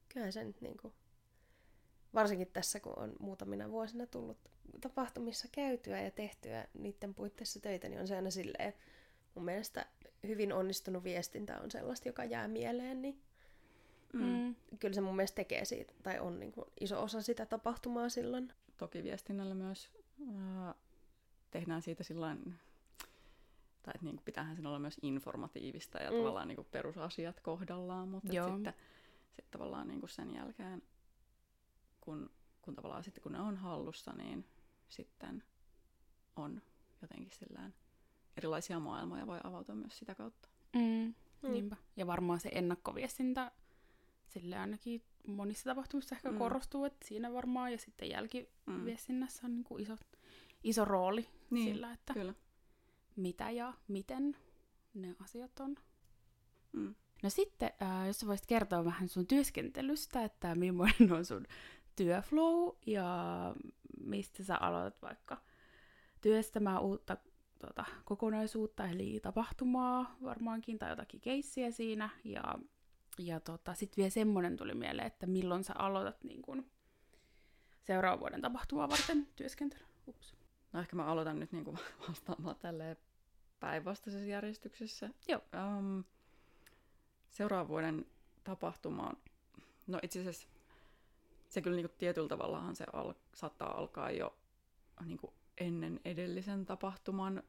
kyllähän 0.09 0.33
se 0.33 0.43
nyt 0.43 0.61
niin 0.61 0.77
kuin, 0.77 0.93
varsinkin 2.13 2.47
tässä, 2.53 2.79
kun 2.79 2.99
on 2.99 3.13
muutamina 3.19 3.69
vuosina 3.69 4.05
tullut 4.05 4.37
tapahtumissa 4.81 5.47
käytyä 5.51 6.01
ja 6.01 6.11
tehtyä 6.11 6.67
niiden 6.73 7.13
puitteissa 7.13 7.59
töitä, 7.59 7.89
niin 7.89 8.01
on 8.01 8.07
se 8.07 8.15
aina 8.15 8.31
silleen, 8.31 8.73
mun 9.35 9.45
mielestä 9.45 9.85
hyvin 10.27 10.53
onnistunut 10.53 11.03
viestintä 11.03 11.59
on 11.59 11.71
sellaista, 11.71 12.09
joka 12.09 12.23
jää 12.23 12.47
mieleen, 12.47 13.01
niin 13.01 13.21
Mm. 14.13 14.23
mm. 14.23 14.55
Kyllä 14.79 14.93
se 14.93 15.01
mun 15.01 15.15
mielestä 15.15 15.35
tekee 15.35 15.65
siitä, 15.65 15.93
tai 16.03 16.19
on 16.19 16.39
niin 16.39 16.51
kuin 16.51 16.65
iso 16.79 17.03
osa 17.03 17.21
sitä 17.21 17.45
tapahtumaa 17.45 18.09
silloin. 18.09 18.53
Toki 18.77 19.03
viestinnällä 19.03 19.55
myös 19.55 19.89
äh, 20.21 20.75
tehdään 21.51 21.81
siitä 21.81 22.03
silloin 22.03 22.55
tai 23.83 23.91
että 23.95 24.05
niin 24.05 24.15
kuin 24.15 24.23
pitäähän 24.25 24.55
sen 24.55 24.65
olla 24.67 24.79
myös 24.79 24.97
informatiivista 25.01 25.97
ja 25.97 26.11
Mm. 26.11 26.17
tavallaan 26.17 26.47
niin 26.47 26.55
kuin 26.55 26.67
perusasiat 26.71 27.39
kohdallaan, 27.39 28.07
mutta 28.09 28.33
sitten 28.57 28.73
sit 29.35 29.51
tavallaan 29.51 29.87
niin 29.87 29.99
kuin 29.99 30.09
sen 30.09 30.35
jälkeen, 30.35 30.81
kun, 32.03 32.29
kun 32.61 32.75
tavallaan 32.75 33.03
sitten 33.03 33.23
kun 33.23 33.31
ne 33.31 33.39
on 33.39 33.57
hallussa, 33.57 34.13
niin 34.13 34.45
sitten 34.89 35.43
on 36.35 36.61
jotenkin 37.01 37.31
sillään 37.31 37.73
erilaisia 38.37 38.79
maailmoja 38.79 39.27
voi 39.27 39.39
avautua 39.43 39.75
myös 39.75 39.97
sitä 39.97 40.15
kautta. 40.15 40.49
Mm. 40.75 41.13
Mm. 41.41 41.51
Niinpä. 41.51 41.75
Ja 41.95 42.07
varmaan 42.07 42.39
se 42.39 42.49
ennakkoviestintä 42.53 43.51
sille 44.27 44.57
ainakin 44.57 45.03
monissa 45.27 45.69
tapahtumissa 45.69 46.15
ehkä 46.15 46.31
mm. 46.31 46.37
Korostuu, 46.37 46.85
että 46.85 47.07
siinä 47.07 47.33
varmaan 47.33 47.71
ja 47.71 47.77
sitten 47.77 48.07
Mm. 48.07 48.11
jälkiviestinnässä 48.11 49.41
on 49.45 49.55
niin 49.55 49.63
kuin 49.63 49.83
iso, 49.83 49.97
iso 50.63 50.85
rooli 50.85 51.29
Niin, 51.49 51.73
sillä, 51.73 51.93
että 51.93 52.13
Kyllä. 52.13 52.33
mitä 53.15 53.51
ja 53.51 53.73
miten 53.87 54.37
ne 54.93 55.15
asiat 55.19 55.59
on. 55.59 55.75
Mm. 56.71 56.95
No 57.23 57.29
sitten, 57.29 57.71
äh, 57.81 58.07
jos 58.07 58.19
sä 58.19 58.27
voisit 58.27 58.45
kertoa 58.45 58.85
vähän 58.85 59.09
sun 59.09 59.27
työskentelystä, 59.27 60.23
että 60.23 60.55
millainen 60.55 61.13
on 61.13 61.25
sun 61.25 61.47
työflow 61.95 62.69
ja 62.85 63.07
mistä 63.99 64.43
sä 64.43 64.57
aloitat 64.57 65.01
vaikka 65.01 65.37
työstämään 66.21 66.81
uutta 66.81 67.17
tota, 67.67 67.85
kokonaisuutta, 68.05 68.87
eli 68.87 69.19
tapahtumaa 69.23 70.15
varmaankin, 70.23 70.79
tai 70.79 70.89
jotakin 70.89 71.21
keissiä 71.21 71.71
siinä. 71.71 72.09
Ja, 72.23 72.59
ja 73.17 73.39
tota, 73.39 73.73
sitten 73.73 73.97
vielä 73.97 74.09
semmoinen 74.09 74.57
tuli 74.57 74.73
mieleen, 74.73 75.07
että 75.07 75.27
milloin 75.27 75.63
sä 75.63 75.73
aloitat 75.77 76.23
niin 76.23 76.41
kun, 76.41 76.65
seuraavan 77.81 78.19
vuoden 78.19 78.41
tapahtumaa 78.41 78.89
varten 78.89 79.27
työskentely. 79.35 79.83
Ups. 80.07 80.35
No 80.73 80.79
ehkä 80.79 80.95
mä 80.95 81.05
aloitan 81.05 81.39
nyt 81.39 81.51
niinku 81.51 81.77
vastaamaan 82.09 82.55
tälleen 82.55 82.97
päinvastaisessa 83.59 84.27
järjestyksessä. 84.27 85.09
Joo. 85.27 85.41
Um, 85.77 86.03
seuraavan 87.29 87.67
vuoden 87.67 88.05
tapahtumaan, 88.43 89.17
no 89.87 89.99
itse 90.03 90.19
asiassa 90.19 90.47
se 91.53 91.61
kyllä 91.61 91.75
niinku 91.75 91.95
tietyllä 91.97 92.27
tavallahan 92.27 92.75
se 92.75 92.85
al- 92.93 93.13
saattaa 93.33 93.77
alkaa 93.77 94.11
jo 94.11 94.35
niinku 95.05 95.33
ennen 95.57 95.99
edellisen 96.05 96.65
tapahtuman, 96.65 97.43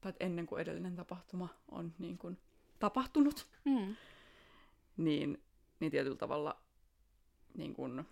tai 0.00 0.12
ennen 0.20 0.46
kuin 0.46 0.62
edellinen 0.62 0.96
tapahtuma 0.96 1.48
on 1.68 1.94
niinku 1.98 2.32
tapahtunut, 2.78 3.46
Mm. 3.64 3.96
niin, 4.96 5.42
niin 5.80 5.90
tietyllä 5.90 6.16
tavalla 6.16 6.60
niin 7.54 7.74
kun, 7.74 8.04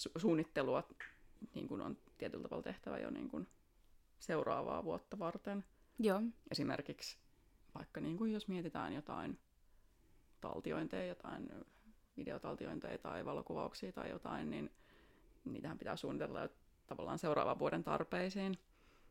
su- 0.00 0.20
suunnittelua 0.20 0.88
niin 1.54 1.68
kun 1.68 1.80
on 1.80 1.96
tietyllä 2.18 2.42
tavalla 2.42 2.62
tehtävä 2.62 2.98
jo 2.98 3.10
niin 3.10 3.28
kun 3.28 3.46
seuraavaa 4.18 4.84
vuotta 4.84 5.18
varten. 5.18 5.64
Joo. 5.98 6.22
Esimerkiksi 6.50 7.18
vaikka 7.74 8.00
niin 8.00 8.16
kun 8.16 8.32
jos 8.32 8.48
mietitään 8.48 8.92
jotain 8.92 9.38
taltiointeja, 10.40 11.06
jotain 11.06 11.50
videotaltiointeja 12.16 12.98
tai 12.98 13.24
valokuvauksia 13.24 13.92
tai 13.92 14.10
jotain, 14.10 14.50
niin 14.50 14.70
niitähän 15.44 15.78
pitää 15.78 15.96
suunnitella 15.96 16.40
jo 16.40 16.48
tavallaan 16.86 17.18
seuraavan 17.18 17.58
vuoden 17.58 17.84
tarpeisiin, 17.84 18.58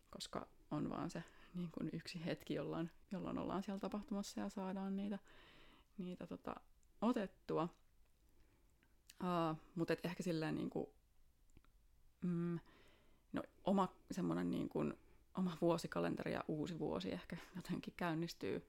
koska 0.09 0.47
on 0.71 0.89
vaan 0.89 1.09
se 1.09 1.23
niin 1.53 1.69
kun 1.71 1.89
yksi 1.93 2.25
hetki, 2.25 2.53
jolloin, 2.53 2.91
jolloin 3.11 3.37
ollaan 3.37 3.63
siellä 3.63 3.79
tapahtumassa 3.79 4.39
ja 4.39 4.49
saadaan 4.49 4.95
niitä, 4.95 5.19
niitä 5.97 6.27
tota, 6.27 6.55
otettua. 7.01 7.69
Uh, 9.23 9.57
mutta 9.75 9.95
ehkä 10.03 10.23
silleen 10.23 10.55
niin 10.55 10.69
kuin, 10.69 10.87
mm, 12.21 12.59
no, 13.33 13.43
oma 13.63 13.95
semmoinen 14.11 14.51
niin 14.51 14.69
kuin, 14.69 14.93
oma 15.37 15.57
vuosikalenteri 15.61 16.33
ja 16.33 16.43
uusi 16.47 16.79
vuosi 16.79 17.11
ehkä 17.11 17.37
jotenkin 17.55 17.93
käynnistyy 17.97 18.65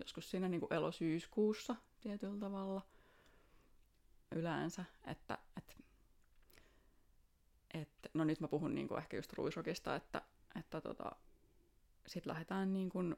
joskus 0.00 0.30
siinä 0.30 0.48
niin 0.48 0.60
kuin 0.60 0.72
elosyyskuussa 0.72 1.76
tietyllä 2.00 2.40
tavalla 2.40 2.82
yleensä, 4.32 4.84
että, 5.06 5.38
että, 5.56 5.74
että 7.74 8.08
no 8.14 8.24
nyt 8.24 8.40
mä 8.40 8.48
puhun 8.48 8.74
niin 8.74 8.88
kuin 8.88 8.98
ehkä 8.98 9.16
just 9.16 9.32
ruisrokista, 9.32 9.96
että, 9.96 10.22
että 10.58 10.80
tota, 10.80 11.12
sitten 12.06 12.30
lähdetään 12.30 12.72
niin 12.72 12.88
kuin 12.88 13.16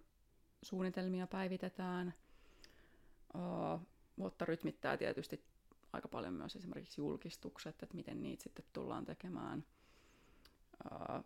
suunnitelmia 0.62 1.26
päivitetään, 1.26 2.14
uh, 3.34 3.86
rytmittää 4.40 4.96
tietysti 4.96 5.44
aika 5.92 6.08
paljon 6.08 6.34
myös 6.34 6.56
esimerkiksi 6.56 7.00
julkistukset, 7.00 7.82
että 7.82 7.96
miten 7.96 8.22
niitä 8.22 8.42
sitten 8.42 8.64
tullaan 8.72 9.04
tekemään. 9.04 9.64
Uh, 10.92 11.25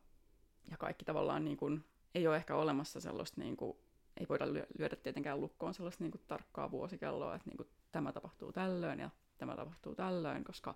ja 0.71 0.77
kaikki 0.77 1.05
tavallaan 1.05 1.45
niin 1.45 1.57
kuin, 1.57 1.85
ei 2.15 2.27
ole 2.27 2.37
ehkä 2.37 2.57
olemassa 2.57 3.01
sellaista, 3.01 3.41
niin 3.41 3.57
kuin, 3.57 3.79
ei 4.17 4.27
voida 4.29 4.47
lyö- 4.47 4.67
lyödä 4.79 4.97
tietenkään 4.97 5.41
lukkoon 5.41 5.75
sellaista 5.75 6.05
niin 6.05 6.11
kuin, 6.11 6.23
tarkkaa 6.29 6.71
vuosikelloa, 6.71 7.35
että 7.35 7.51
niin 7.51 7.57
kuin, 7.57 7.69
tämä 7.93 8.13
tapahtuu 8.13 8.53
tällöin 8.53 9.01
ja 9.01 9.11
tämä 9.41 9.57
tapahtuu 9.57 9.95
tällöin, 9.95 10.45
koska, 10.45 10.75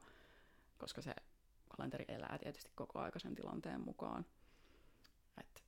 koska 0.78 1.02
se 1.02 1.14
kalenteri 1.68 2.04
elää 2.08 2.38
tietysti 2.38 2.70
koko 2.74 2.98
aikaisen 2.98 3.34
tilanteen 3.34 3.80
mukaan. 3.80 4.26
Et, 5.40 5.64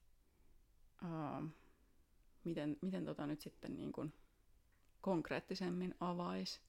uh, 1.05 1.49
miten, 2.45 2.77
miten 2.83 3.05
tota 3.05 3.27
nyt 3.27 3.41
sitten 3.41 3.75
niin 3.75 3.93
kuin, 3.93 4.15
konkreettisemmin 5.01 5.95
avaisi, 6.01 6.61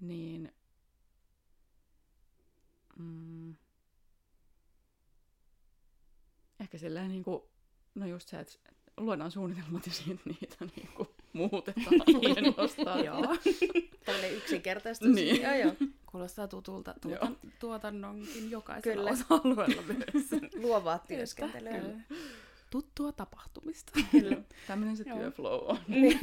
niin 0.00 0.52
mm, 2.98 3.56
ehkä 6.60 6.78
silleen 6.78 7.08
niin 7.08 7.24
kuin, 7.24 7.42
no 7.94 8.06
just 8.06 8.28
se, 8.28 8.40
että 8.40 8.58
luodaan 8.96 9.30
suunnitelmat 9.30 9.86
ja 9.86 9.92
sitten 9.92 10.18
niitä 10.40 10.64
niin 10.76 10.88
kuin 10.88 11.08
muutetaan 11.32 11.86
luonnostaan. 12.14 13.04
Joo. 13.04 13.36
Tällainen 14.04 14.34
yksinkertaistus. 14.36 15.08
Niin. 15.08 15.42
Joo, 15.42 15.54
joo. 15.54 15.72
Kuulostaa 16.06 16.48
tutulta 16.48 16.94
Joo. 17.04 17.16
tuotan, 17.18 17.36
tuotannonkin 17.60 18.50
jokaisella 18.50 19.10
Kyllä. 19.10 19.10
osa-alueella 19.10 19.82
myös. 19.82 20.26
Luovaa 20.62 20.98
työskentelyä. 20.98 21.72
Kyllä. 21.80 21.98
Tuttua 22.70 23.12
tapahtumista. 23.12 23.92
Kyllä. 24.10 24.36
Tämmöinen 24.66 24.96
se 24.96 25.04
työflow 25.04 25.60
on. 25.70 25.78
niin. 25.88 26.18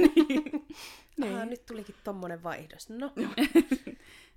Niin. 1.18 1.36
Aha, 1.36 1.46
nyt 1.46 1.66
tulikin 1.66 1.96
tommonen 2.04 2.44
vaihdos. 2.44 2.90
No, 2.90 3.12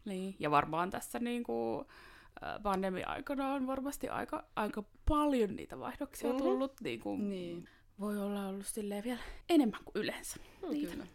Niin, 0.05 0.37
ja 0.39 0.51
varmaan 0.51 0.91
tässä 0.91 1.19
niin 1.19 1.43
kuin, 1.43 1.85
pandemia-aikana 2.63 3.53
on 3.53 3.67
varmasti 3.67 4.09
aika, 4.09 4.45
aika 4.57 4.85
paljon 5.09 5.57
niitä 5.57 5.79
vaihdoksia 5.79 6.29
Mhm. 6.29 6.37
mm-hmm. 6.37 6.51
tullut. 6.51 6.81
Niin 6.81 7.01
kuin, 7.01 7.29
Niin, 7.29 7.69
Voi 8.01 8.19
olla 8.19 8.49
ollut 8.49 8.67
silleen 8.67 9.05
vielä 9.05 9.21
enemmän 9.49 9.81
kuin 9.85 10.03
yleensä. 10.03 10.37
Niitä. 10.71 10.93
kyllä. 10.93 11.07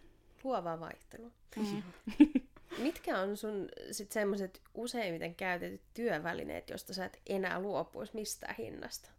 luovaa 0.43 0.79
vaihtelua. 0.79 1.31
Mm. 1.55 1.83
Mitkä 2.83 3.19
on 3.19 3.37
sun 3.37 3.69
sit 3.91 4.11
semmoiset 4.11 4.61
useimmiten 4.73 5.35
käytetyt 5.35 5.81
työvälineet, 5.93 6.69
josta 6.69 6.93
sä 6.93 7.05
et 7.05 7.21
enää 7.25 7.59
luopuisi 7.59 8.15
mistään 8.15 8.55
hinnasta? 8.57 9.09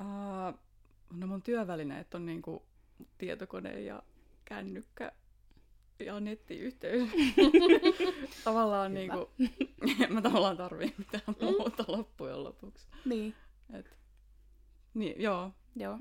Uh, 0.00 0.58
no 1.12 1.26
mun 1.26 1.42
työvälineet 1.42 2.14
on 2.14 2.26
niinku 2.26 2.62
tietokone 3.18 3.80
ja 3.80 4.02
kännykkä 4.44 5.12
ja 5.98 6.20
nettiyhteys. 6.20 7.08
tavallaan 8.44 8.94
niinku, 8.94 9.30
en 10.00 10.12
mä 10.14 10.22
tavallaan 10.22 10.56
tarvii 10.56 10.94
mitään 10.98 11.36
muuta 11.40 11.84
loppujen 11.88 12.44
lopuksi. 12.44 12.86
Niin, 13.04 13.34
Et, 13.72 13.96
niin, 14.94 15.22
joo. 15.22 15.52
Joo. 15.76 15.98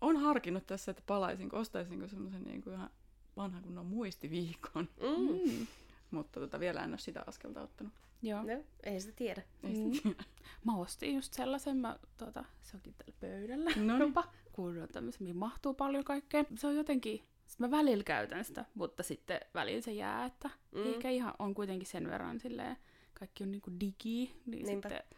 On 0.00 0.16
harkinnut 0.16 0.66
tässä, 0.66 0.90
että 0.90 1.02
palaisinko, 1.06 1.56
ostaisinko 1.58 2.08
semmoisen 2.08 2.42
niinku 2.44 2.70
ihan 2.70 2.90
vanhan 3.36 3.62
kunnon 3.62 3.86
muistiviikon. 3.86 4.88
Mm. 5.00 5.50
Mm. 5.52 5.66
Mutta 6.10 6.40
tota, 6.40 6.60
vielä 6.60 6.84
en 6.84 6.90
ole 6.90 6.98
sitä 6.98 7.24
askelta 7.26 7.62
ottanut. 7.62 7.92
Joo. 8.22 8.42
No, 8.42 8.64
ei 8.82 9.00
sitä 9.00 9.12
tiedä. 9.16 9.42
Ei 9.64 9.74
Mm. 9.74 9.92
sitä 9.92 10.02
tiedä. 10.02 10.24
Mä 10.64 10.76
ostin 10.76 11.14
just 11.14 11.32
sellaisen, 11.34 11.76
mä, 11.76 11.98
tota, 12.16 12.44
se 12.62 12.76
onkin 12.76 12.94
tällä 12.98 13.14
pöydällä. 13.20 13.70
No 13.76 13.98
niin. 13.98 14.14
kun 14.52 14.82
on 14.82 14.88
tämmöisen, 14.92 15.22
mihin 15.22 15.36
mahtuu 15.36 15.74
paljon 15.74 16.04
kaikkea. 16.04 16.44
Se 16.54 16.66
on 16.66 16.76
jotenkin, 16.76 17.24
sit 17.46 17.58
mä 17.60 17.70
välillä 17.70 18.04
käytän 18.04 18.44
sitä, 18.44 18.64
mutta 18.74 19.02
sitten 19.02 19.40
välillä 19.54 19.80
se 19.80 19.92
jää, 19.92 20.24
että 20.26 20.50
Mm. 20.72 20.78
mm. 20.80 20.86
eikä 20.86 21.10
ihan, 21.10 21.34
on 21.38 21.54
kuitenkin 21.54 21.86
sen 21.88 22.08
verran 22.08 22.40
silleen, 22.40 22.76
kaikki 23.14 23.44
on 23.44 23.50
niinku 23.50 23.70
digi, 23.80 24.34
niin 24.46 24.66
Niinpä. 24.66 24.88
sitten 24.88 25.16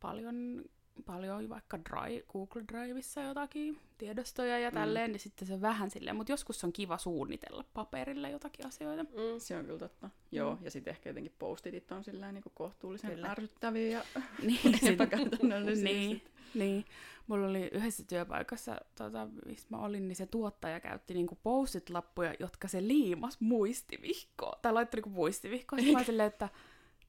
paljon, 0.00 0.64
paljon 1.02 1.48
vaikka 1.48 1.78
Drive, 1.78 2.22
Google 2.32 2.62
Driveissa 2.72 3.22
jotakin 3.22 3.78
tiedostoja 3.98 4.58
ja 4.58 4.70
Mm. 4.70 4.74
tälleen, 4.74 5.12
niin 5.12 5.20
sitten 5.20 5.48
se 5.48 5.60
vähän 5.60 5.90
silleen, 5.90 6.16
mutta 6.16 6.32
joskus 6.32 6.64
on 6.64 6.72
kiva 6.72 6.98
suunnitella 6.98 7.64
paperille 7.74 8.30
jotakin 8.30 8.66
asioita. 8.66 9.02
Mm. 9.04 9.38
Se 9.38 9.56
on 9.56 9.64
kyllä 9.64 9.78
totta. 9.78 10.10
Joo, 10.32 10.58
ja 10.62 10.70
sitten 10.70 10.90
ehkä 10.90 11.10
jotenkin 11.10 11.32
postitit 11.38 11.92
on 11.92 12.04
sillä 12.04 12.32
niin 12.32 12.44
kohtuullisen 12.54 13.10
Kyllä. 13.10 13.30
ärsyttäviä 13.30 13.88
ja 13.88 14.04
Niin, 14.46 14.78
epäkäytännöllisiä. 14.92 15.84
niin, 15.84 16.22
niin. 16.54 16.84
Mulla 17.26 17.46
oli 17.46 17.68
yhdessä 17.72 18.04
työpaikassa, 18.04 18.80
tota, 18.98 19.28
missä 19.46 19.66
mä 19.70 19.78
olin, 19.78 20.08
niin 20.08 20.16
se 20.16 20.26
tuottaja 20.26 20.80
käytti 20.80 21.14
niinku 21.14 21.38
post-it-lappuja, 21.42 22.34
jotka 22.40 22.68
se 22.68 22.82
liimas 22.88 23.40
muistivihkoon. 23.40 24.58
Tai 24.62 24.72
laittoi 24.72 24.98
niinku 24.98 25.10
muistivihkoon. 25.10 25.80
Sitten 25.82 25.98
mä 25.98 26.04
silleen, 26.04 26.26
että, 26.26 26.48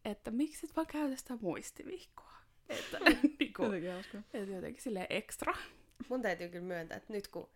että 0.06 0.32
miksi 0.32 0.66
et 0.66 0.76
vaan 0.76 0.88
käytä 0.88 1.16
sitä 1.16 1.38
muistivihkoa? 1.42 2.37
Että, 2.70 3.00
niinku, 3.40 3.64
Jotenkin 3.64 3.92
hauskaa. 3.92 4.22
että 4.34 4.54
jotenkin 4.54 4.84
silleen 4.84 5.08
ekstra. 5.10 5.54
mun 6.10 6.22
täytyy 6.22 6.50
kyllä 6.50 6.66
myöntää, 6.66 6.98
että 6.98 7.14
nyt 7.14 7.28
kun 7.28 7.50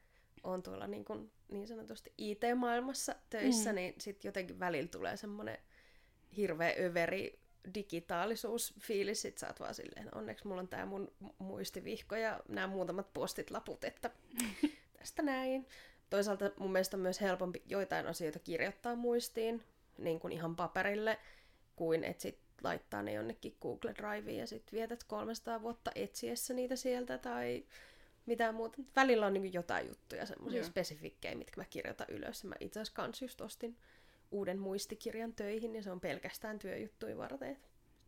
on 0.43 0.63
tuolla 0.63 0.87
niin, 0.87 1.05
kuin, 1.05 1.31
niin 1.49 1.67
sanotusti 1.67 2.13
IT-maailmassa 2.17 3.15
töissä, 3.29 3.69
mm. 3.69 3.75
niin 3.75 3.93
sitten 3.99 4.29
jotenkin 4.29 4.59
välillä 4.59 4.87
tulee 4.87 5.17
semmoinen 5.17 5.57
hirveä 6.37 6.73
överi 6.79 7.39
digitaalisuusfiilis, 7.75 9.21
sit 9.21 9.37
sä 9.37 9.47
oot 9.47 9.59
vaan 9.59 9.75
silleen, 9.75 10.15
onneksi 10.15 10.47
mulla 10.47 10.61
on 10.61 10.67
tää 10.67 10.85
mun 10.85 11.11
muistivihko 11.37 12.15
ja 12.15 12.39
nämä 12.47 12.67
muutamat 12.67 13.13
postit 13.13 13.51
laput, 13.51 13.83
että 13.83 14.11
tästä 14.99 15.21
näin. 15.21 15.67
Toisaalta 16.09 16.51
mun 16.59 16.71
mielestä 16.71 16.97
on 16.97 17.01
myös 17.01 17.21
helpompi 17.21 17.61
joitain 17.65 18.07
asioita 18.07 18.39
kirjoittaa 18.39 18.95
muistiin, 18.95 19.63
niin 19.97 20.19
kuin 20.19 20.33
ihan 20.33 20.55
paperille, 20.55 21.19
kuin 21.75 22.03
että 22.03 22.21
sit 22.21 22.39
laittaa 22.63 23.03
ne 23.03 23.13
jonnekin 23.13 23.57
Google 23.61 23.93
Driveen 23.95 24.37
ja 24.37 24.47
sitten 24.47 24.77
vietät 24.77 25.03
300 25.03 25.61
vuotta 25.61 25.91
etsiessä 25.95 26.53
niitä 26.53 26.75
sieltä 26.75 27.17
tai 27.17 27.65
mitään 28.25 28.55
muuta. 28.55 28.77
Välillä 28.95 29.25
on 29.25 29.33
niin 29.33 29.53
jotain 29.53 29.87
juttuja, 29.87 30.25
semmoisia 30.25 30.63
spesifikkejä, 30.63 31.35
mitkä 31.35 31.61
mä 31.61 31.65
kirjoitan 31.65 32.07
ylös. 32.09 32.43
Mä 32.43 32.55
itse 32.59 32.79
asiassa 32.79 32.95
kans 32.95 33.21
just 33.21 33.41
ostin 33.41 33.77
uuden 34.31 34.59
muistikirjan 34.59 35.33
töihin, 35.33 35.75
ja 35.75 35.83
se 35.83 35.91
on 35.91 35.99
pelkästään 35.99 36.59
työjuttuja 36.59 37.17
varten. 37.17 37.57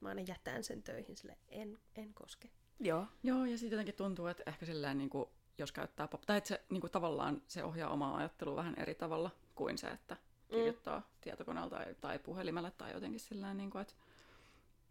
Mä 0.02 0.10
aina 0.10 0.22
jätän 0.22 0.64
sen 0.64 0.84
töihin, 0.84 1.18
sille 1.18 1.38
en, 1.50 1.80
en 1.96 2.14
koske. 2.14 2.50
Joo. 2.80 3.06
Joo, 3.24 3.46
ja 3.46 3.58
sitten 3.58 3.76
jotenkin 3.76 3.96
tuntuu, 3.96 4.28
että 4.28 4.44
ehkä 4.46 4.66
silleen, 4.66 4.98
niin 4.98 5.10
kuin, 5.10 5.30
jos 5.58 5.72
käyttää, 5.72 6.08
pop- 6.08 6.26
tai 6.26 6.38
että 6.38 6.48
se 6.48 6.62
niin 6.70 6.82
kuin, 6.82 6.92
tavallaan 6.92 7.42
se 7.48 7.64
ohjaa 7.64 7.90
omaa 7.90 8.18
ajattelua 8.18 8.56
vähän 8.56 8.76
eri 8.78 8.96
tavalla 8.96 9.32
kuin 9.56 9.78
se, 9.78 9.88
että 9.88 10.16
mm. 10.16 10.56
kirjoittaa 10.56 11.00
mm. 11.00 11.06
tietokoneella 11.22 11.70
tai, 11.70 11.96
tai 12.02 12.20
puhelimella 12.20 12.72
tai 12.72 12.94
jotenkin 12.94 13.20
sillä 13.20 13.54
niin 13.54 13.70
kuin, 13.70 13.82
että, 13.82 13.94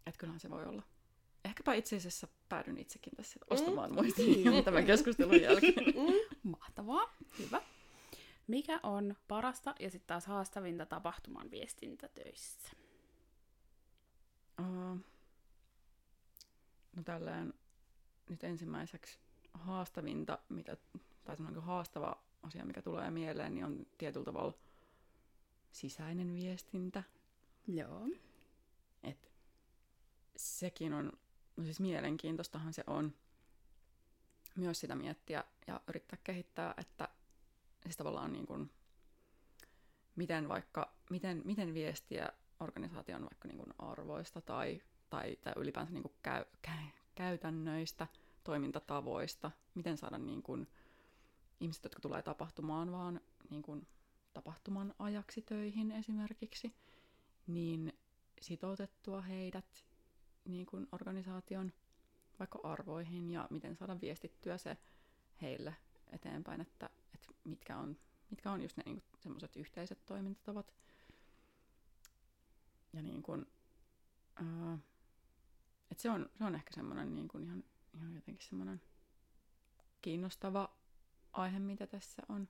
että 0.05 0.19
kyllähän 0.19 0.39
se 0.39 0.49
voi 0.49 0.65
olla. 0.65 0.83
Ehkäpä 1.45 1.73
itse 1.73 1.95
asiassa 1.95 2.27
päädyn 2.49 2.77
itsekin 2.77 3.15
tässä 3.15 3.39
ostamaan 3.49 3.89
mm. 3.89 3.95
muistia 3.95 4.63
tämän 4.63 4.85
keskustelun 4.85 5.41
jälkeen. 5.41 5.73
Mm. 6.43 6.49
Mahtavaa, 6.51 7.13
hyvä. 7.39 7.61
Mikä 8.47 8.79
on 8.83 9.15
parasta 9.27 9.75
ja 9.79 9.89
sitten 9.89 10.07
taas 10.07 10.25
haastavinta 10.25 10.85
tapahtuman 10.85 11.51
viestintätöissä? 11.51 12.69
Uh, 14.59 14.99
no 16.95 17.03
tällään 17.05 17.53
nyt 18.29 18.43
ensimmäiseksi 18.43 19.19
haastavinta, 19.53 20.39
mitä, 20.49 20.77
tai 21.23 21.35
haastava 21.59 22.23
asia, 22.43 22.65
mikä 22.65 22.81
tulee 22.81 23.11
mieleen, 23.11 23.53
niin 23.53 23.65
on 23.65 23.85
tietyllä 23.97 24.25
tavalla 24.25 24.53
sisäinen 25.71 26.33
viestintä. 26.33 27.03
Joo. 27.67 28.07
Et 29.03 29.32
sekin 30.43 30.93
on, 30.93 31.11
no 31.57 31.63
siis 31.63 31.79
mielenkiintoistahan 31.79 32.73
se 32.73 32.83
on 32.87 33.13
myös 34.55 34.79
sitä 34.79 34.95
miettiä 34.95 35.43
ja 35.67 35.81
yrittää 35.87 36.19
kehittää, 36.23 36.73
että 36.77 37.09
siis 37.83 37.97
tavallaan 37.97 38.33
niin 38.33 38.45
kuin, 38.45 38.71
miten 40.15 40.49
vaikka, 40.49 40.93
miten, 41.09 41.41
miten 41.45 41.73
viestiä 41.73 42.29
organisaation 42.59 43.21
vaikka 43.21 43.47
niin 43.47 43.57
kuin 43.57 43.73
arvoista 43.79 44.41
tai, 44.41 44.81
tai, 45.09 45.35
tai 45.35 45.53
ylipäänsä 45.57 45.93
niin 45.93 46.03
kuin 46.03 46.13
käy, 46.23 46.45
käy, 46.61 46.85
käytännöistä, 47.15 48.07
toimintatavoista, 48.43 49.51
miten 49.75 49.97
saada 49.97 50.17
niin 50.17 50.43
kuin, 50.43 50.67
ihmiset, 51.59 51.83
jotka 51.83 51.99
tulee 51.99 52.21
tapahtumaan 52.21 52.91
vaan 52.91 53.21
niin 53.49 53.61
kuin, 53.61 53.87
tapahtuman 54.33 54.95
ajaksi 54.99 55.41
töihin 55.41 55.91
esimerkiksi, 55.91 56.75
niin 57.47 57.93
sitoutettua 58.41 59.21
heidät 59.21 59.85
niin 60.45 60.65
kuin 60.65 60.87
organisaation 60.91 61.73
vaikka 62.39 62.59
arvoihin 62.63 63.29
ja 63.29 63.47
miten 63.49 63.75
saada 63.75 64.01
viestittyä 64.01 64.57
se 64.57 64.77
heille 65.41 65.75
eteenpäin, 66.11 66.61
että, 66.61 66.89
että 67.13 67.27
mitkä, 67.43 67.77
on, 67.77 67.97
mitkä 68.29 68.51
on 68.51 68.61
just 68.61 68.77
ne 68.77 68.83
niin 68.85 69.03
semmoiset 69.19 69.55
yhteiset 69.55 70.05
toimintatavat. 70.05 70.73
Ja 72.93 73.01
niin 73.01 73.23
kuin, 73.23 73.45
uh, 74.41 74.79
että 75.91 76.01
se, 76.01 76.09
on, 76.09 76.29
se 76.37 76.43
on 76.43 76.55
ehkä 76.55 76.73
semmoinen 76.73 77.15
niin 77.15 77.27
kuin 77.27 77.43
ihan, 77.43 77.63
ihan 77.93 78.15
jotenkin 78.15 78.47
semmoinen 78.47 78.81
kiinnostava 80.01 80.75
aihe, 81.33 81.59
mitä 81.59 81.87
tässä 81.87 82.21
on 82.29 82.47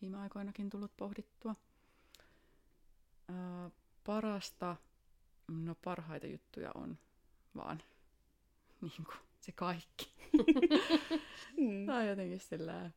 viime 0.00 0.18
aikoinakin 0.18 0.70
tullut 0.70 0.96
pohdittua. 0.96 1.56
Uh, 3.28 3.72
parasta, 4.04 4.76
no 5.48 5.74
parhaita 5.84 6.26
juttuja 6.26 6.70
on 6.74 6.98
vaan 7.56 7.82
niin 8.80 9.04
kuin 9.04 9.16
se 9.40 9.52
kaikki. 9.52 10.12
mm. 11.60 11.86
Tai 11.86 12.08
jotenkin 12.08 12.40
sillä 12.40 12.90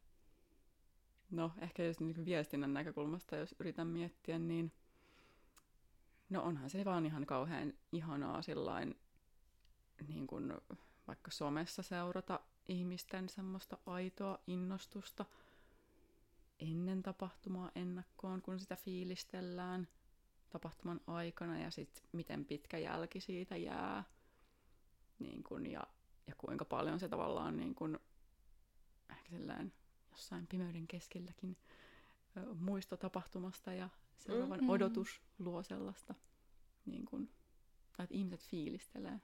no 1.32 1.52
ehkä 1.62 1.84
jos 1.84 2.00
niin 2.00 2.26
viestinnän 2.26 2.74
näkökulmasta, 2.74 3.36
jos 3.36 3.56
yritän 3.60 3.88
miettiä, 3.88 4.40
niin 4.40 4.72
no 6.30 6.44
onhan 6.44 6.70
se 6.70 6.86
vaan 6.86 7.06
ihan 7.06 7.26
kauhean 7.26 7.74
ihanaa 7.92 8.42
sillain 8.42 9.00
niin 10.08 10.28
kuin 10.28 10.54
vaikka 11.08 11.32
somessa 11.32 11.84
seurata 11.84 12.40
ihmisten 12.68 13.30
semmoista 13.30 13.78
aitoa 13.86 14.40
innostusta 14.48 15.26
ennen 16.60 17.04
tapahtumaa 17.04 17.72
ennakkoon, 17.76 18.42
kun 18.42 18.60
sitä 18.60 18.76
fiilistellään 18.76 19.88
tapahtuman 20.52 21.02
aikana 21.08 21.60
ja 21.60 21.72
sitten 21.72 22.04
miten 22.12 22.46
pitkä 22.46 22.78
jälki 22.78 23.20
siitä 23.20 23.58
jää 23.58 24.04
niin 25.20 25.44
kun, 25.44 25.68
ja, 25.68 25.84
ja 26.28 26.36
kuinka 26.38 26.66
paljon 26.66 27.00
se 27.00 27.10
tavallaan 27.10 27.58
niin 27.58 27.76
kun, 27.76 28.00
ehkä 29.10 29.30
sellainen 29.30 29.74
jossain 30.12 30.48
pimeyden 30.48 30.88
keskelläkin 30.88 31.58
ö, 32.38 32.54
muisto 32.54 32.98
tapahtumasta 32.98 33.74
ja 33.74 33.90
seuraavan 34.18 34.60
mm-hmm. 34.60 34.70
odotus 34.70 35.22
luo 35.40 35.64
sellaista, 35.64 36.16
niin 36.86 37.06
kun, 37.06 37.30
tai 37.98 38.04
että 38.04 38.16
ihmiset 38.16 38.48
fiilistelee, 38.48 39.22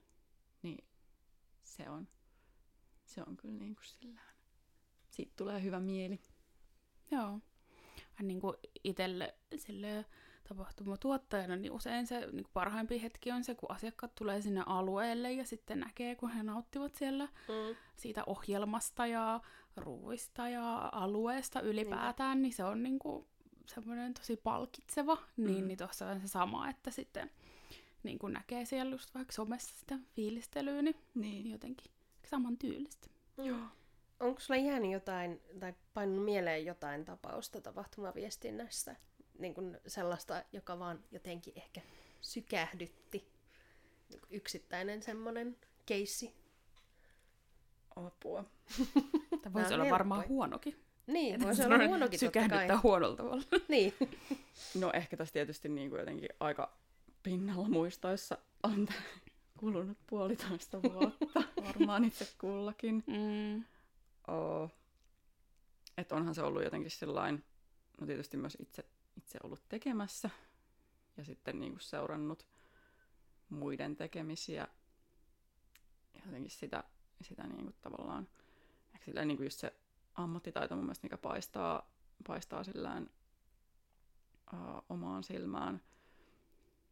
niin 0.61 0.87
se 1.63 1.89
on, 1.89 2.07
se 3.05 3.23
on 3.27 3.37
kyllä 3.37 3.59
niin 3.59 3.75
kuin 3.75 3.85
sillään. 3.85 4.35
Siitä 5.09 5.33
tulee 5.35 5.63
hyvä 5.63 5.79
mieli. 5.79 6.19
Joo. 7.11 7.39
Niin 8.21 8.41
kuin 8.41 8.57
itselle 8.83 9.35
sille 9.57 10.05
tapahtumatuottajana, 10.49 11.55
niin 11.55 11.71
usein 11.71 12.07
se 12.07 12.27
niin 12.31 12.45
parhaimpi 12.53 13.01
hetki 13.01 13.31
on 13.31 13.43
se, 13.43 13.55
kun 13.55 13.71
asiakkaat 13.71 14.15
tulee 14.15 14.41
sinne 14.41 14.63
alueelle 14.65 15.31
ja 15.31 15.45
sitten 15.45 15.79
näkee, 15.79 16.15
kun 16.15 16.29
he 16.29 16.43
nauttivat 16.43 16.95
siellä 16.95 17.25
mm. 17.25 17.75
siitä 17.95 18.23
ohjelmasta 18.25 19.07
ja 19.07 19.41
ruuista 19.77 20.49
ja 20.49 20.89
alueesta 20.91 21.61
ylipäätään, 21.61 22.37
niin, 22.37 22.41
niin 22.41 22.53
se 22.53 22.63
on 22.63 22.83
niin 22.83 22.99
kuin 22.99 23.25
semmoinen 23.65 24.13
tosi 24.13 24.37
palkitseva. 24.37 25.17
Niin, 25.37 25.61
mm. 25.61 25.67
niin 25.67 25.77
tuossa 25.77 26.07
on 26.07 26.21
se 26.21 26.27
sama, 26.27 26.69
että 26.69 26.91
sitten 26.91 27.31
niin 28.03 28.19
kuin 28.19 28.33
näkee 28.33 28.65
siellä 28.65 28.91
just 28.91 29.15
vaikka 29.15 29.33
somessa 29.33 29.79
sitä 29.79 29.99
fiilistelyä, 30.15 30.81
niin, 30.81 30.95
niin. 31.15 31.51
jotenkin 31.51 31.91
saman 32.25 32.57
tyylistä. 32.57 33.07
Joo. 33.37 33.57
Onko 34.19 34.39
sulla 34.39 34.59
jäänyt 34.59 34.91
jotain, 34.91 35.41
tai 35.59 35.73
painunut 35.93 36.25
mieleen 36.25 36.65
jotain 36.65 37.05
tapausta 37.05 37.61
tapahtumaviestinnässä? 37.61 38.95
Niin 39.39 39.53
kuin 39.53 39.77
sellaista, 39.87 40.43
joka 40.51 40.79
vaan 40.79 41.03
jotenkin 41.11 41.53
ehkä 41.55 41.81
sykähdytti. 42.21 43.31
Yksittäinen 44.29 45.03
semmoinen 45.03 45.57
keissi. 45.85 46.35
Apua. 47.95 48.43
Tämä 49.41 49.53
voisi 49.53 49.73
olla 49.73 49.89
varmaan 49.89 50.27
huonokin. 50.27 50.87
Niin, 51.07 51.41
voisi 51.41 51.63
olla 51.63 51.87
huonokin 51.87 52.19
Sykähdyttää 52.19 52.79
huonolla 52.83 53.15
tavalla. 53.15 53.43
niin. 53.67 53.93
No 54.75 54.91
ehkä 54.93 55.17
tässä 55.17 55.33
tietysti 55.33 55.69
niin 55.69 55.89
kuin 55.89 55.99
jotenkin 55.99 56.29
aika 56.39 56.77
pinnalla 57.23 57.69
muistoissa 57.69 58.37
on 58.63 58.87
kulunut 59.57 59.97
puolitoista 60.07 60.83
vuotta 60.83 61.43
varmaan 61.65 62.03
itse 62.03 62.27
kullakin. 62.37 63.03
Mm. 63.07 63.63
Oh. 64.27 64.71
Että 65.97 66.15
onhan 66.15 66.35
se 66.35 66.41
ollut 66.41 66.63
jotenkin 66.63 66.91
sellainen, 66.91 67.43
no 68.01 68.07
tietysti 68.07 68.37
myös 68.37 68.57
itse, 68.59 68.85
itse 69.17 69.39
ollut 69.43 69.63
tekemässä 69.69 70.29
ja 71.17 71.25
sitten 71.25 71.59
niin 71.59 71.71
kuin 71.71 71.81
seurannut 71.81 72.47
muiden 73.49 73.95
tekemisiä. 73.95 74.67
Ja 76.13 76.21
jotenkin 76.25 76.51
sitä, 76.51 76.83
sitä 77.21 77.47
niin 77.47 77.63
kuin 77.63 77.75
tavallaan, 77.81 78.27
ehkä 78.93 79.05
sillä 79.05 79.25
niin 79.25 79.37
kuin 79.37 79.45
just 79.45 79.59
se 79.59 79.73
ammattitaito 80.15 80.75
mun 80.75 80.85
mielestä, 80.85 81.05
mikä 81.05 81.17
paistaa, 81.17 81.91
paistaa 82.27 82.63
sillään 82.63 83.09
uh, 84.53 84.83
omaan 84.89 85.23
silmään, 85.23 85.81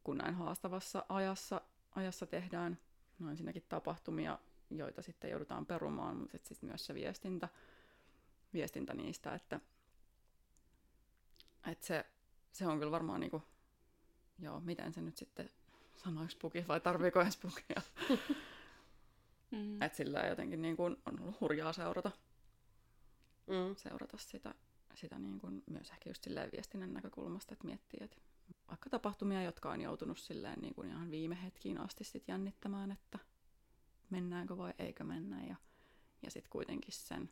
kun 0.04 0.18
näin 0.18 0.36
haastavassa 0.36 1.06
ajassa, 1.10 1.62
ajassa 1.96 2.26
tehdään. 2.26 2.78
No 3.20 3.30
ensinnäkin 3.30 3.66
tapahtumia, 3.70 4.40
joita 4.70 5.02
sitten 5.02 5.32
joudutaan 5.32 5.66
perumaan, 5.66 6.18
mutta 6.18 6.38
sitten 6.38 6.70
myös 6.70 6.86
se 6.86 6.94
viestintä, 6.94 7.50
viestintä 8.54 8.94
niistä, 8.94 9.36
että, 9.36 9.60
että 11.68 11.86
se, 11.86 12.06
se 12.56 12.68
on 12.68 12.80
kyllä 12.80 12.92
varmaan 12.92 13.20
niinku, 13.20 13.44
joo, 14.40 14.60
miten 14.60 14.94
se 14.94 15.02
nyt 15.02 15.18
sitten 15.18 15.50
sanoisi 15.96 16.38
puki 16.38 16.66
vai 16.68 16.80
tarviiko 16.80 17.22
edes 17.22 17.38
pukia. 17.38 17.82
mm. 19.52 19.82
Että 19.82 19.98
sillä 19.98 20.20
jotenkin 20.20 20.62
niin 20.62 20.76
kuin 20.76 20.98
on 21.06 21.20
ollut 21.22 21.42
hurjaa 21.42 21.74
seurata, 21.74 22.12
Mm. 23.48 23.76
seurata 23.76 24.18
sitä, 24.18 24.56
sitä 24.94 25.20
niin 25.20 25.40
kuin 25.40 25.64
myös 25.70 25.90
ehkä 25.90 26.10
just 26.10 26.24
silleen 26.24 26.52
viestinnän 26.52 26.94
näkökulmasta, 26.94 27.54
että 27.54 27.66
miettii, 27.68 28.00
että 28.04 28.18
vaikka 28.68 28.90
tapahtumia, 28.90 29.44
jotka 29.44 29.72
on 29.72 29.82
joutunut 29.82 30.18
silleen 30.18 30.60
niin 30.62 30.74
kuin 30.76 30.90
ihan 30.90 31.12
viime 31.12 31.44
hetkiin 31.44 31.78
asti 31.80 32.04
sit 32.04 32.28
jännittämään, 32.28 32.92
että 32.92 33.20
mennäänkö 34.10 34.58
vai 34.58 34.74
eikö 34.80 35.04
mennä 35.04 35.46
ja, 35.46 35.56
ja 36.22 36.32
sitten 36.32 36.50
kuitenkin 36.50 36.94
sen, 36.94 37.30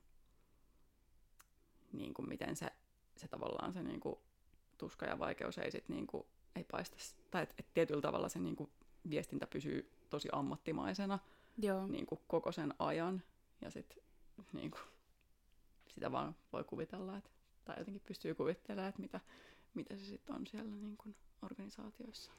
niin 1.94 2.14
kuin 2.14 2.30
miten 2.30 2.56
se, 2.56 2.72
se 3.18 3.28
tavallaan 3.28 3.74
se 3.74 3.84
niin 3.84 4.00
kuin 4.00 4.16
tuska 4.84 5.06
ja 5.06 5.20
vaikeus 5.20 5.58
ei 5.58 5.72
sit 5.72 5.90
niin 5.90 6.08
kuin, 6.08 6.24
ei 6.56 6.64
paista, 6.72 6.98
tai 7.32 7.44
että 7.44 7.56
et 7.58 7.74
tietyllä 7.74 8.02
tavalla 8.02 8.30
se 8.30 8.40
niin 8.40 8.56
kuin 8.56 8.70
viestintä 9.10 9.48
pysyy 9.48 9.92
tosi 10.10 10.30
ammattimaisena 10.32 11.20
Joo. 11.58 11.88
niin 11.88 12.06
kuin 12.06 12.22
koko 12.28 12.52
sen 12.52 12.74
ajan 12.80 13.24
ja 13.62 13.72
sitten 13.72 14.04
niin 14.54 14.72
kuin, 14.72 14.82
sitä 15.88 16.12
vaan 16.12 16.36
voi 16.54 16.64
kuvitella, 16.64 17.18
että, 17.18 17.30
tai 17.66 17.76
jotenkin 17.80 18.02
pystyy 18.08 18.36
kuvittelemaan, 18.36 18.90
että 18.90 19.02
mitä, 19.02 19.20
mitä 19.74 19.98
se 19.98 20.06
sitten 20.06 20.36
on 20.36 20.48
siellä 20.48 20.76
niin 20.76 20.98
kuin 20.98 21.16
organisaatioissa. 21.42 22.32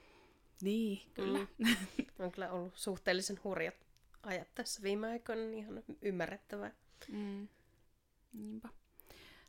Niin, 0.62 1.02
kyllä. 1.14 1.38
Mm. 1.38 1.76
On 2.18 2.33
kyllä 2.33 2.52
ollut 2.52 2.76
suhteellisen 2.76 3.40
hurjat 3.44 3.87
ajat 4.22 4.48
tässä 4.54 4.83
viime 4.83 5.09
aikoina, 5.09 5.42
niin 5.42 5.59
ihan 5.59 5.83
ymmärrettävää. 6.02 6.72
Mm. 7.09 7.48
Niinpä. 8.33 8.68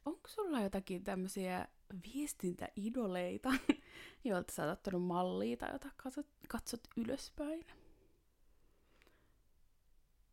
Onko 0.06 0.28
sulla 0.28 0.62
jotakin 0.62 1.04
tämmöisiä 1.04 1.68
viestintäidoleita, 2.04 3.50
joilta 4.24 4.54
sä 4.54 4.64
oot 4.64 4.72
ottanut 4.72 5.04
mallia 5.04 5.58
tai 5.58 5.72
jota 5.72 5.90
katsot, 5.98 6.28
katsot 6.48 6.82
ylöspäin? 6.98 7.66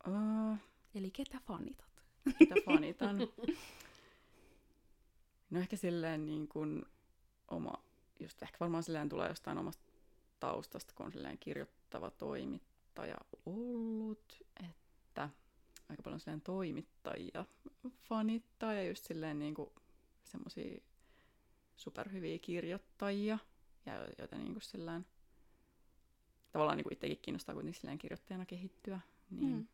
Uh, 0.09 0.59
Eli 0.95 1.11
ketä 1.11 1.39
fanitat? 1.47 2.03
mitä 2.41 2.55
fanitan? 2.65 3.17
No 5.51 5.61
ehkä 5.61 5.77
silleen 5.77 6.27
niin 6.27 6.49
kuin 6.49 6.85
oma, 7.49 7.85
just 8.21 8.43
ehkä 8.43 8.57
varmaan 8.61 8.83
silleen 8.83 9.09
tulee 9.09 9.29
jostain 9.29 9.59
omasta 9.59 9.93
taustasta, 10.41 10.95
kun 10.95 11.07
on 11.07 11.13
silleen 11.13 11.39
kirjoittava 11.39 12.11
toimittaja 12.11 13.17
ollut, 13.47 14.43
että 14.69 15.29
aika 15.89 16.03
paljon 16.03 16.21
silleen 16.21 16.41
toimittajia 16.41 17.45
fanittaa 18.09 18.75
ja 18.75 18.89
just 18.89 19.05
silleen 19.05 19.39
niin 19.39 19.55
kuin 19.55 19.71
semmosia 20.25 20.81
superhyviä 21.83 22.39
kirjoittajia, 22.39 23.39
ja 23.87 24.07
joita 24.19 24.37
niin 24.39 24.53
kuin 24.53 24.63
silleen, 24.63 25.07
tavallaan 26.53 26.77
niin 26.77 26.85
kuin 26.85 26.93
itsekin 26.93 27.19
kiinnostaa 27.23 27.55
kuitenkin 27.55 27.81
silleen 27.81 27.99
kirjoittajana 27.99 28.47
kehittyä, 28.47 29.01
niin 29.31 29.57
Mm. 29.57 29.67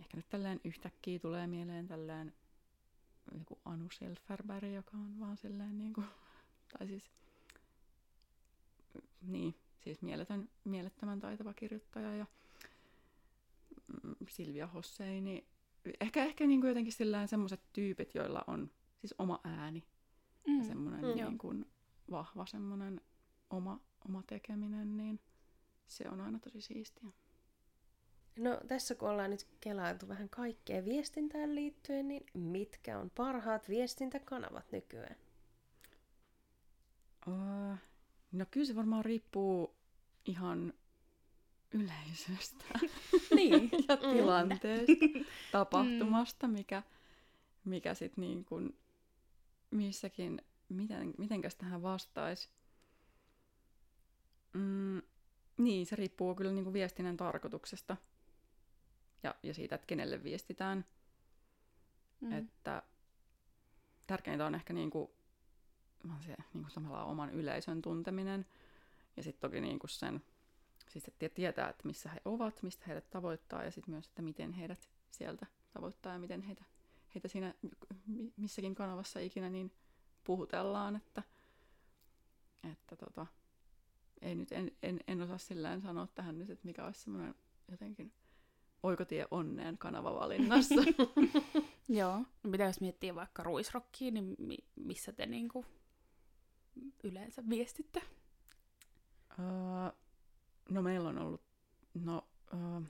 ehkä 0.00 0.16
nyt 0.16 0.28
tällään 0.28 0.60
yhtäkkiä 0.64 1.18
tulee 1.18 1.46
mieleen 1.46 1.88
tällään 1.88 2.32
joku 3.38 3.58
Anu 3.64 3.88
Selfärberg, 3.92 4.72
joka 4.74 4.96
on 4.96 5.20
vaan 5.20 5.36
silleen 5.36 5.78
niin 5.78 5.92
kuin, 5.92 6.06
tai 6.78 6.86
siis, 6.86 7.10
niin, 9.22 9.54
siis 9.80 10.02
mieletön, 10.02 10.48
mielettömän 10.64 11.20
taitava 11.20 11.54
kirjoittaja 11.54 12.16
ja 12.16 12.26
mm, 14.02 14.14
Silvia 14.28 14.66
Hosseini. 14.66 15.46
Ehkä, 16.00 16.24
ehkä 16.24 16.46
niin 16.46 16.60
kuin 16.60 16.68
jotenkin 16.68 16.92
sillään 16.92 17.28
semmoiset 17.28 17.60
tyypit, 17.72 18.14
joilla 18.14 18.44
on 18.46 18.70
siis 19.00 19.14
oma 19.18 19.40
ääni 19.44 19.84
ja 20.58 20.64
semmoinen 20.64 20.77
Mm. 21.08 21.14
niin 21.16 21.38
kuin 21.38 21.66
vahva 22.10 22.46
semmoinen 22.46 23.00
oma, 23.50 23.80
oma 24.08 24.22
tekeminen, 24.26 24.96
niin 24.96 25.20
se 25.86 26.08
on 26.08 26.20
aina 26.20 26.38
tosi 26.38 26.60
siistiä. 26.60 27.08
No 28.38 28.60
tässä 28.68 28.94
kun 28.94 29.10
ollaan 29.10 29.30
nyt 29.30 29.46
kelailtu 29.60 30.08
vähän 30.08 30.28
kaikkea 30.28 30.84
viestintään 30.84 31.54
liittyen, 31.54 32.08
niin 32.08 32.26
mitkä 32.34 32.98
on 32.98 33.10
parhaat 33.10 33.68
viestintäkanavat 33.68 34.72
nykyään? 34.72 35.16
Uh, 37.26 37.76
no 38.32 38.46
kyllä 38.50 38.66
se 38.66 38.76
varmaan 38.76 39.04
riippuu 39.04 39.74
ihan 40.24 40.72
yleisöstä 41.72 42.64
Niin. 43.36 43.70
ja 43.88 43.96
tilanteesta, 43.96 44.92
tapahtumasta, 45.52 46.48
mikä, 46.48 46.82
mikä 47.64 47.94
sitten 47.94 48.22
niin 48.22 48.44
kuin 48.44 48.78
missäkin, 49.70 50.42
miten, 50.68 51.14
mitenkäs 51.18 51.54
tähän 51.54 51.82
vastaisi. 51.82 52.48
Mm, 54.52 55.02
niin, 55.56 55.86
se 55.86 55.96
riippuu 55.96 56.34
kyllä 56.34 56.52
niin 56.52 56.64
kuin 56.64 56.74
viestinnän 56.74 57.16
tarkoituksesta 57.16 57.96
ja, 59.22 59.34
ja 59.42 59.54
siitä, 59.54 59.74
että 59.74 59.86
kenelle 59.86 60.22
viestitään. 60.22 60.84
Mm. 62.20 62.32
Että 62.32 62.82
tärkeintä 64.06 64.46
on 64.46 64.54
ehkä 64.54 64.72
niinku, 64.72 65.14
vaan 66.08 66.22
se 66.22 66.36
niinku 66.54 66.70
samalla 66.70 67.04
oman 67.04 67.30
yleisön 67.30 67.82
tunteminen. 67.82 68.46
Ja 69.16 69.22
sitten 69.22 69.50
toki 69.50 69.60
niinku 69.60 69.86
sen, 69.86 70.24
siis 70.88 71.08
että 71.08 71.28
tietää, 71.28 71.68
että 71.68 71.86
missä 71.86 72.08
he 72.08 72.20
ovat, 72.24 72.62
mistä 72.62 72.84
heidät 72.86 73.10
tavoittaa 73.10 73.64
ja 73.64 73.70
sitten 73.70 73.94
myös, 73.94 74.06
että 74.06 74.22
miten 74.22 74.52
heidät 74.52 74.88
sieltä 75.10 75.46
tavoittaa 75.72 76.12
ja 76.12 76.18
miten 76.18 76.42
heitä, 76.42 76.64
heitä 77.14 77.28
siinä 77.28 77.54
mi- 78.06 78.32
missäkin 78.36 78.74
kanavassa 78.74 79.20
ikinä 79.20 79.50
niin 79.50 79.72
puhutellaan, 80.28 80.96
että, 80.96 81.22
että 82.70 82.96
tota, 82.96 83.26
ei 84.20 84.34
nyt, 84.34 84.52
en, 84.52 84.72
en, 84.82 85.00
en 85.06 85.22
osaa 85.22 85.38
sillään 85.38 85.80
sanoa 85.82 86.06
tähän 86.06 86.38
nyt, 86.38 86.50
että 86.50 86.66
mikä 86.66 86.84
olisi 86.84 87.00
semmoinen 87.00 87.34
jotenkin 87.70 88.12
oikotie 88.82 89.26
onneen 89.30 89.78
kanavavalinnassa. 89.78 90.74
Joo. 91.88 92.18
No 92.18 92.50
mitä 92.50 92.64
jos 92.64 92.80
miettii 92.80 93.14
vaikka 93.14 93.42
ruisrokkia, 93.42 94.10
niin 94.10 94.36
mi- 94.38 94.66
missä 94.76 95.12
te 95.12 95.26
niinku 95.26 95.64
yleensä 97.04 97.42
viestitte? 97.48 98.02
Uh, 99.38 99.98
no 100.70 100.82
meillä 100.82 101.08
on 101.08 101.18
ollut, 101.18 101.42
no 101.94 102.28
uh, 102.54 102.82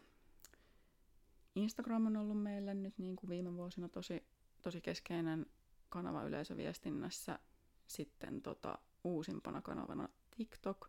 Instagram 1.54 2.06
on 2.06 2.16
ollut 2.16 2.42
meillä 2.42 2.74
nyt 2.74 2.98
niin 2.98 3.16
kuin 3.16 3.30
viime 3.30 3.54
vuosina 3.54 3.88
tosi, 3.88 4.22
tosi 4.62 4.80
keskeinen 4.80 5.46
kanava 5.88 6.22
yleisöviestinnässä. 6.22 7.38
Sitten 7.86 8.42
tota, 8.42 8.78
uusimpana 9.04 9.62
kanavana 9.62 10.08
TikTok, 10.36 10.88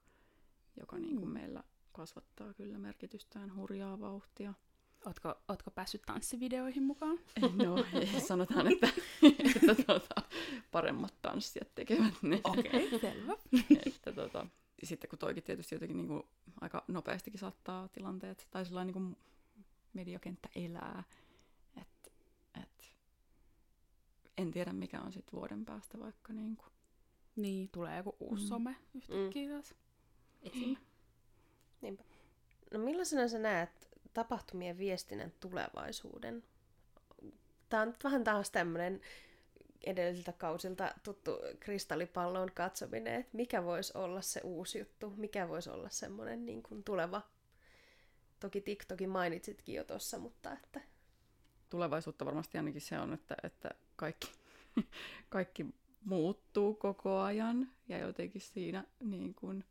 joka 0.80 0.98
niin 0.98 1.16
kuin 1.16 1.28
Mm. 1.30 1.34
meillä 1.34 1.64
kasvattaa 1.92 2.54
kyllä 2.54 2.78
merkitystään 2.80 3.56
hurjaa 3.56 4.00
vauhtia. 4.00 4.54
Ootko, 5.06 5.36
ootko 5.48 5.72
päässyt 5.72 6.02
tanssivideoihin 6.06 6.84
mukaan? 6.84 7.20
No, 7.42 7.86
sanotaan, 8.28 8.68
että, 8.68 8.88
että 9.46 9.84
tota, 9.88 10.22
paremmat 10.72 11.14
tanssijat 11.22 11.76
tekevät 11.76 12.14
ne. 12.22 12.42
Okei, 12.44 12.88
okay, 12.88 13.00
selvä. 13.00 13.34
että 13.86 14.12
tota, 14.14 14.48
sitten 14.84 15.10
kun 15.10 15.20
toikin 15.20 15.44
tietysti 15.44 15.76
jotenkin 15.76 15.98
niin 15.98 16.08
kuin 16.08 16.24
aika 16.62 16.84
nopeastikin 16.88 17.40
saattaa 17.40 17.88
tilanteet, 17.88 18.48
tai 18.52 18.66
sellainen 18.66 18.94
niin 18.94 19.04
kuin 19.04 19.18
mediakenttä 19.94 20.50
elää, 20.56 21.04
että 21.82 22.12
et, 22.64 22.96
en 24.42 24.52
tiedä 24.52 24.74
mikä 24.74 25.02
on 25.02 25.12
sitten 25.14 25.40
vuoden 25.40 25.66
päästä 25.66 26.00
vaikka 26.00 26.34
niin 26.34 26.58
kuin. 26.58 26.70
Niin, 27.36 27.70
tulee 27.70 27.98
joku 27.98 28.16
uusi 28.20 28.44
Mm. 28.44 28.48
some 28.48 28.76
yhtäkkiä 28.94 29.50
taas. 29.50 29.76
Esim. 30.42 30.78
Niinpä. 31.82 32.04
No 32.74 32.80
millaisena 32.80 33.28
sä 33.28 33.40
näet 33.40 33.90
tapahtumien 34.14 34.78
viestinnän 34.78 35.34
tulevaisuuden? 35.40 36.44
Tämä 37.70 37.82
on 37.82 37.88
nyt 37.88 38.04
vähän 38.04 38.24
taas 38.24 38.52
tämmöinen 38.52 39.02
edellisiltä 39.86 40.34
kausilta 40.34 40.92
tuttu 41.04 41.32
kristallipallon 41.60 42.52
katsominen, 42.54 43.16
että 43.20 43.38
mikä 43.38 43.64
voisi 43.64 43.98
olla 43.98 44.22
se 44.22 44.42
uusi 44.44 44.80
juttu, 44.80 45.14
mikä 45.18 45.48
voisi 45.50 45.70
olla 45.70 45.90
semmoinen 45.90 46.46
niin 46.46 46.64
kuin 46.64 46.84
tuleva. 46.84 47.22
Toki 48.40 48.62
TikTokin 48.62 49.10
mainitsitkin 49.10 49.76
jo 49.76 49.84
tuossa, 49.84 50.18
mutta 50.20 50.54
että 50.54 50.82
Tulevaisuutta 51.70 52.26
varmasti 52.26 52.58
ainakin 52.58 52.82
se 52.82 53.00
on, 53.00 53.14
että, 53.14 53.36
että 53.44 53.70
kaikki, 54.00 54.32
kaikki 55.30 55.66
muuttuu 56.06 56.74
koko 56.74 57.20
ajan 57.20 57.70
ja 57.88 57.98
jotenkin 57.98 58.42
siinä 58.42 58.84
niin 59.04 59.34
kuin 59.34 59.64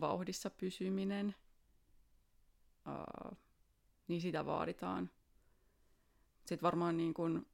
vauhdissa 0.00 0.50
pysyminen, 0.50 1.34
ää, 2.86 3.36
niin 4.08 4.20
sitä 4.20 4.46
vaaditaan. 4.46 5.10
Sitten 6.38 6.62
varmaan 6.62 6.96
niin 6.96 7.14
kuin, 7.14 7.46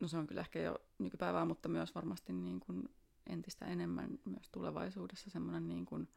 no 0.00 0.08
se 0.08 0.16
on 0.16 0.26
kyllä 0.26 0.40
ehkä 0.40 0.58
jo 0.58 0.78
nykypäivää, 0.98 1.44
mutta 1.44 1.68
myös 1.68 1.94
varmasti 1.94 2.32
niin 2.32 2.60
kuin 2.60 2.88
entistä 3.26 3.64
enemmän 3.66 4.18
myös 4.24 4.50
tulevaisuudessa 4.50 5.30
semmoinen 5.30 5.68
niin 5.68 5.86
kuin, 5.86 6.08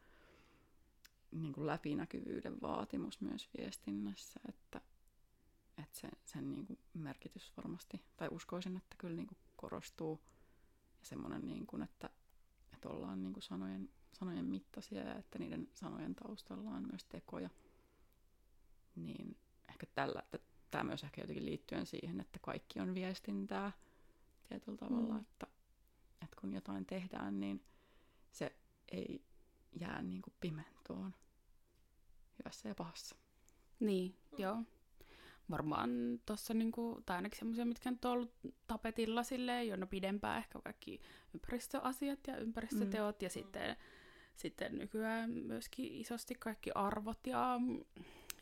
niin 1.30 1.52
kuin 1.52 1.66
läpinäkyvyyden 1.66 2.60
vaatimus 2.60 3.20
myös 3.20 3.48
viestinnässä, 3.58 4.40
että, 4.48 4.80
että 5.82 6.00
sen, 6.00 6.10
sen 6.24 6.52
niin 6.52 6.66
kuin 6.66 6.78
merkitys 6.94 7.52
varmasti, 7.56 8.02
tai 8.16 8.28
uskoisin, 8.30 8.76
että 8.76 8.96
kyllä 8.98 9.16
niin 9.16 9.26
kuin 9.26 9.38
korostuu 9.56 10.20
ja 11.00 11.06
semmoinen, 11.06 11.46
niin 11.46 11.66
kuin, 11.66 11.82
että, 11.82 12.10
että 12.74 12.88
ollaan 12.88 13.22
niin 13.22 13.32
kuin 13.32 13.42
sanojen, 13.42 13.90
sanojen 14.12 14.44
mittaisia 14.44 15.02
ja 15.02 15.14
että 15.14 15.38
niiden 15.38 15.68
sanojen 15.74 16.14
taustalla 16.14 16.70
on 16.70 16.86
myös 16.90 17.04
tekoja, 17.04 17.50
niin 18.96 19.36
ehkä 19.68 19.86
tällä, 19.94 20.22
että 20.32 20.38
tämä 20.70 20.84
myös 20.84 21.04
ehkä 21.04 21.20
jotenkin 21.20 21.46
liittyen 21.46 21.86
siihen, 21.86 22.20
että 22.20 22.38
kaikki 22.42 22.80
on 22.80 22.94
viestintää, 22.94 23.72
tietyllä 24.48 24.78
tavalla, 24.78 25.14
Mm. 25.14 25.20
että, 25.20 25.46
että 26.22 26.36
kun 26.40 26.52
jotain 26.54 26.86
tehdään, 26.86 27.40
niin 27.40 27.64
se 28.32 28.56
ei 28.88 29.24
jää 29.80 30.02
niin 30.02 30.22
kuin 30.22 30.34
pimentoon 30.40 31.14
hyvässä 32.38 32.68
ja 32.68 32.74
pahassa. 32.74 33.16
Niin, 33.80 34.16
joo. 34.38 34.62
Varmaan 35.50 35.90
tuossa, 36.26 36.54
niinku, 36.54 37.02
tai 37.06 37.16
ainakin 37.16 37.38
semmoisia, 37.38 37.64
mitkä 37.66 37.90
nyt 37.90 38.04
on 38.04 38.12
ollut 38.12 38.34
tapetilla 38.66 39.22
silleen 39.22 39.68
jo 39.68 39.76
no 39.76 39.86
pidempään, 39.86 40.38
ehkä 40.38 40.60
kaikki 40.64 41.00
ympäristöasiat 41.34 42.26
ja 42.26 42.36
ympäristöteot, 42.36 43.20
mm. 43.20 43.24
ja 43.24 43.30
sitten, 43.30 43.76
sitten 44.36 44.78
nykyään 44.78 45.30
myöskin 45.30 45.92
isosti 45.92 46.34
kaikki 46.34 46.70
arvot 46.74 47.26
ja, 47.26 47.60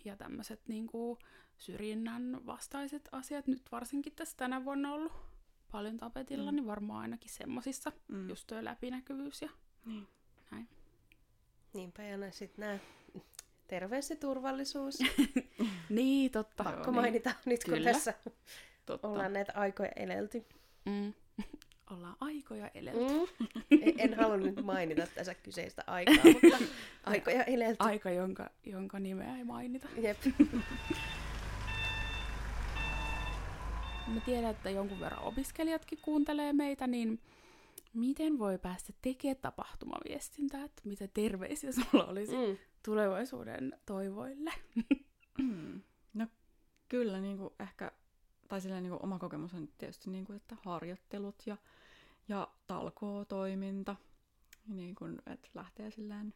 ja 0.05 0.17
tämmöiset 0.17 0.61
niinku, 0.69 1.19
syrjinnän 1.59 2.47
vastaiset 2.47 3.09
asiat, 3.13 3.47
nyt 3.47 3.63
varsinkin 3.73 4.13
tässä 4.17 4.37
tänä 4.37 4.65
vuonna 4.65 4.93
ollut 4.93 5.13
paljon 5.73 5.97
tapetilla, 5.97 6.51
Mm. 6.51 6.55
mm. 6.55 6.57
niin 6.57 6.67
varmaan 6.67 7.01
ainakin 7.03 7.31
semmosissa, 7.31 7.93
Mm. 8.09 8.29
just 8.29 8.47
tuo 8.47 8.65
läpinäkyvyys 8.65 9.43
ja 9.43 9.51
Niin. 9.87 10.07
näin. 10.51 10.69
Niinpä 11.75 12.03
ja 12.03 12.33
sitten 12.33 12.61
nämä 12.63 12.79
terveys 13.69 14.11
ja 14.11 14.17
turvallisuus. 14.17 14.99
Niin, 15.89 16.31
totta. 16.31 16.63
Joo, 16.63 16.73
Pakko 16.73 16.91
niin. 16.91 17.01
mainita 17.01 17.31
nyt 17.45 17.65
kun 17.65 17.75
Kyllä. 17.75 17.93
tässä 17.93 18.15
Totta. 18.87 19.09
ollaan 19.09 19.33
näitä 19.33 19.53
aikoja 19.57 19.91
elelty. 19.97 20.45
Mm. 20.85 21.13
Ollaan 21.95 22.17
aikoja 22.21 22.71
elelty. 22.75 23.01
Mm. 23.15 23.47
En- 23.83 23.95
En 23.99 24.15
halunnut 24.15 24.57
nyt 24.57 24.65
mainita 24.65 25.07
tässä 25.15 25.35
kyseistä 25.35 25.85
aikaa, 25.87 26.15
mutta 26.33 26.59
aikoja 27.05 27.45
elelty. 27.45 27.77
Aika, 27.79 28.11
jonka, 28.11 28.51
jonka 28.67 28.99
nimeä 28.99 29.37
ei 29.37 29.45
mainita. 29.45 29.89
Jep. 29.97 30.19
Mä 34.15 34.21
tiedän, 34.25 34.51
että 34.51 34.71
jonkun 34.71 35.01
verran 35.01 35.23
opiskelijatkin 35.23 35.99
kuuntelee 36.03 36.53
meitä, 36.53 36.87
niin 36.87 37.21
miten 37.95 38.39
voi 38.39 38.59
päästä 38.59 38.93
tekemään 39.03 39.37
tapahtumaviestintää? 39.43 40.65
Että 40.65 40.83
mitä 40.85 41.09
terveisiä 41.15 41.71
sulla 41.73 42.05
olisi 42.07 42.33
mm. 42.37 42.57
Tulevaisuuden 42.85 43.81
toivoille? 43.87 44.53
Mm. 45.39 45.83
No 46.15 46.27
kyllä 46.89 47.21
niin 47.21 47.39
kuin 47.39 47.55
ehkä, 47.61 47.93
tai 48.49 48.61
silleen 48.61 48.83
niin 48.83 48.91
kuin 48.91 49.03
oma 49.03 49.19
kokemus 49.19 49.55
on 49.55 49.69
tietysti 49.79 50.11
niin 50.11 50.25
kuin, 50.25 50.37
että 50.37 50.57
harjoittelut 50.65 51.43
ja, 51.47 51.57
ja 52.29 52.49
talkootoiminta, 52.67 53.97
niin 54.67 54.95
kuin, 54.95 55.19
että 55.27 55.49
lähtee 55.55 55.91
silleen 55.91 56.35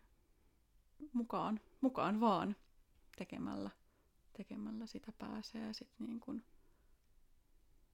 mukaan, 1.12 1.60
mukaan 1.80 2.20
vaan 2.20 2.56
tekemällä, 3.16 3.70
tekemällä 4.32 4.86
sitä 4.86 5.12
pääsee 5.18 5.72
sitten 5.72 6.06
niin 6.06 6.20
kuin 6.20 6.44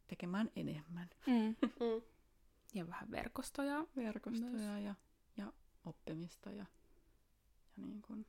tekemään 0.07 0.51
enemmän 0.57 1.11
Mm. 1.27 1.57
Mm. 1.63 2.03
Ja 2.75 2.87
vähän 2.87 3.11
verkostoja. 3.11 3.87
verkostoja 3.97 4.51
Myös. 4.51 4.85
ja, 4.85 4.95
ja 5.37 5.53
oppimista 5.85 6.51
ja, 6.51 6.67
ja 7.77 7.87
niin 7.87 8.03
kuin, 8.03 8.27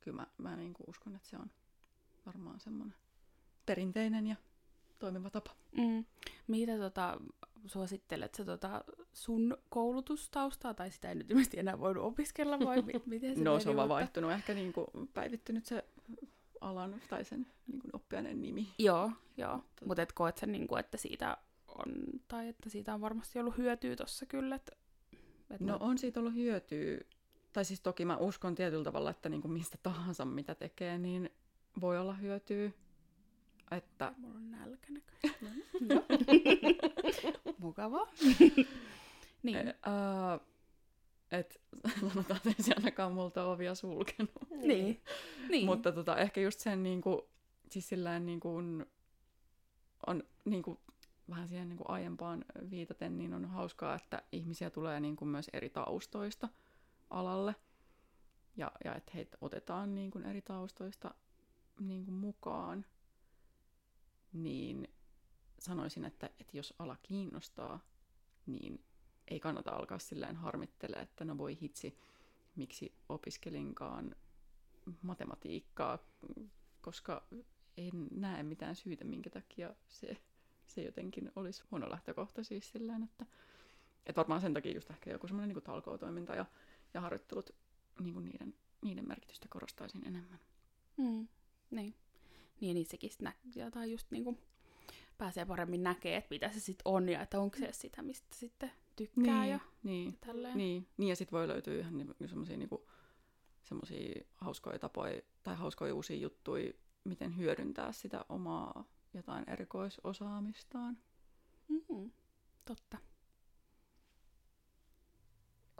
kyllä 0.00 0.16
mä, 0.16 0.26
mä 0.38 0.56
niin 0.56 0.74
kuin 0.74 0.84
uskon, 0.90 1.16
että 1.16 1.28
se 1.28 1.36
on 1.36 1.50
varmaan 2.26 2.60
semmoinen 2.60 2.94
perinteinen 3.66 4.26
ja 4.26 4.36
toimiva 4.98 5.30
tapa. 5.30 5.50
Mm. 5.76 6.04
Mitä 6.46 6.78
tota, 6.78 7.20
suosittelet 7.66 8.34
sä 8.34 8.44
tota 8.44 8.84
sun 9.12 9.56
koulutustaustaa, 9.68 10.74
tai 10.74 10.90
sitä 10.90 11.08
ei 11.08 11.14
nyt 11.14 11.30
ilmeisesti 11.30 11.58
enää 11.58 11.80
voinut 11.80 12.04
opiskella, 12.04 12.58
vai 12.60 12.82
mi- 12.82 12.92
miten 13.06 13.36
se 13.36 13.42
no 13.44 13.50
meni, 13.52 13.62
se 13.62 13.70
on 13.70 13.76
vaan 13.76 13.88
mutta- 13.88 13.94
vaihtunut, 13.94 14.32
ehkä 14.32 14.54
niin 14.54 14.72
kuin 14.72 14.86
päivittynyt 15.14 15.64
se 15.66 15.84
alan 16.60 17.00
tai 17.10 17.24
sen 17.24 17.46
niin 17.66 17.80
kuin 17.80 17.90
oppiaineen 17.96 18.42
nimi. 18.42 18.68
Joo, 18.78 19.10
joo. 19.36 19.64
Mutta 19.84 20.02
et 20.02 20.12
koet 20.12 20.38
sen, 20.38 20.52
niinku, 20.52 20.76
että 20.76 20.96
siitä 20.96 21.36
on, 21.68 21.92
tai 22.28 22.48
että 22.48 22.70
siitä 22.70 22.94
on 22.94 23.00
varmasti 23.00 23.38
ollut 23.40 23.56
hyötyä 23.58 23.96
tossa 23.96 24.26
kyllä, 24.26 24.54
että 24.54 24.72
et 25.50 25.60
No 25.60 25.76
noit- 25.76 25.82
on 25.82 25.98
siitä 25.98 26.20
ollut 26.20 26.34
hyötyä, 26.34 26.98
tai 27.52 27.64
siis 27.64 27.80
toki 27.80 28.04
mä 28.04 28.16
uskon 28.16 28.54
tietyllä 28.54 28.84
tavalla, 28.84 29.10
että 29.10 29.28
niin 29.28 29.42
kuin 29.42 29.52
mistä 29.52 29.78
tahansa 29.82 30.24
mitä 30.24 30.54
tekee, 30.54 30.98
niin 30.98 31.30
voi 31.80 31.98
olla 31.98 32.14
hyötyä. 32.14 32.70
Että 33.70 34.12
Mulla 34.16 34.38
on 34.38 34.50
nälkä 34.50 34.86
näköjään. 34.92 35.62
Joo. 35.88 36.04
Mukavaa. 37.58 38.06
niin. 39.42 39.56
E, 39.56 39.74
ää, 39.82 40.40
et 41.30 41.60
sanotaan, 42.00 42.36
että 42.36 42.48
ei 42.48 42.64
se 42.64 42.72
ainakaan 42.76 43.12
multa 43.12 43.44
ovia 43.44 43.74
sulkenut. 43.74 44.50
niin. 44.50 45.00
niin. 45.48 45.66
Mutta 45.66 45.92
tota, 45.92 46.16
ehkä 46.16 46.40
just 46.40 46.60
sen 46.60 46.82
niinku, 46.82 47.28
siis 47.70 47.88
sillään 47.88 48.26
niinku, 48.26 48.56
on 50.06 50.22
niinku, 50.44 50.80
vähän 51.30 51.48
siihen 51.48 51.68
niinku 51.68 51.84
aiempaan 51.88 52.44
viitaten, 52.70 53.18
niin 53.18 53.34
on 53.34 53.44
hauskaa, 53.44 53.94
että 53.94 54.22
ihmisiä 54.32 54.70
tulee 54.70 55.00
niinku 55.00 55.24
myös 55.24 55.50
eri 55.52 55.70
taustoista 55.70 56.48
alalle. 57.10 57.54
Ja, 58.56 58.72
ja 58.84 58.94
että 58.94 59.12
heitä 59.14 59.38
otetaan 59.40 59.94
niinku 59.94 60.18
eri 60.18 60.42
taustoista 60.42 61.14
niinku 61.80 62.10
mukaan. 62.10 62.86
Niin 64.32 64.88
sanoisin, 65.58 66.04
että, 66.04 66.30
että 66.40 66.56
jos 66.56 66.74
ala 66.78 66.96
kiinnostaa, 67.02 67.80
niin 68.46 68.84
ei 69.28 69.40
kannata 69.40 69.70
alkaa 69.70 69.98
silleen 69.98 70.36
harmittelee, 70.36 71.00
että 71.02 71.24
no 71.24 71.38
voi 71.38 71.58
hitsi, 71.62 71.98
miksi 72.56 72.94
opiskelinkaan 73.08 74.16
matematiikkaa, 75.02 75.98
koska 76.80 77.26
en 77.76 78.08
näe 78.10 78.42
mitään 78.42 78.76
syytä, 78.76 79.04
minkä 79.04 79.30
takia 79.30 79.74
se, 79.88 80.16
se 80.66 80.82
jotenkin 80.82 81.32
olisi 81.36 81.62
huono 81.70 81.90
lähtökohta 81.90 82.44
siis 82.44 82.70
silleen, 82.70 83.02
että, 83.02 83.26
että 84.06 84.16
varmaan 84.16 84.40
sen 84.40 84.54
takia 84.54 84.74
just 84.74 84.90
ehkä 84.90 85.10
joku 85.10 85.26
semmoinen 85.26 85.54
niin 85.54 85.64
talkootoiminta 85.64 86.34
ja, 86.34 86.46
ja 86.94 87.00
harjoittelut 87.00 87.50
niin 88.00 88.14
kuin 88.14 88.24
niiden, 88.24 88.54
niiden 88.82 89.08
merkitystä 89.08 89.46
korostaisin 89.50 90.06
enemmän. 90.06 90.40
Mm. 90.96 91.28
Niin. 91.70 91.94
Niin, 92.60 92.74
niissäkin 92.74 93.10
nä- 93.20 93.32
jotain 93.54 93.90
just 93.92 94.10
niinku 94.10 94.38
pääsee 95.18 95.44
paremmin 95.44 95.82
näkee, 95.82 96.16
että 96.16 96.30
mitä 96.30 96.52
se 96.52 96.60
sitten 96.60 96.82
on 96.84 97.08
ja 97.08 97.22
että 97.22 97.40
onko 97.40 97.56
se 97.58 97.72
sitä, 97.72 98.02
mistä 98.02 98.28
sitten 98.36 98.72
tykkää 98.96 99.46
ja 99.46 99.60
niin, 99.82 100.18
tälleen. 100.20 100.56
niin, 100.56 100.88
niin, 100.96 101.08
ja 101.08 101.16
sitten 101.16 101.38
voi 101.38 101.48
löytyä 101.48 101.78
ihan 101.78 101.98
ni- 101.98 102.28
semmoisia 102.28 102.56
niinku, 102.56 102.88
semmosia 103.62 104.22
hauskoja 104.34 104.78
tapoja 104.78 105.20
tai 105.42 105.56
hauskoja 105.56 105.94
uusia 105.94 106.16
juttuja, 106.16 106.72
miten 107.04 107.36
hyödyntää 107.36 107.92
sitä 107.92 108.24
omaa 108.28 108.84
jotain 109.14 109.44
erikoisosaamistaan. 109.50 110.98
Mm-hmm. 111.68 112.10
Totta. 112.64 112.98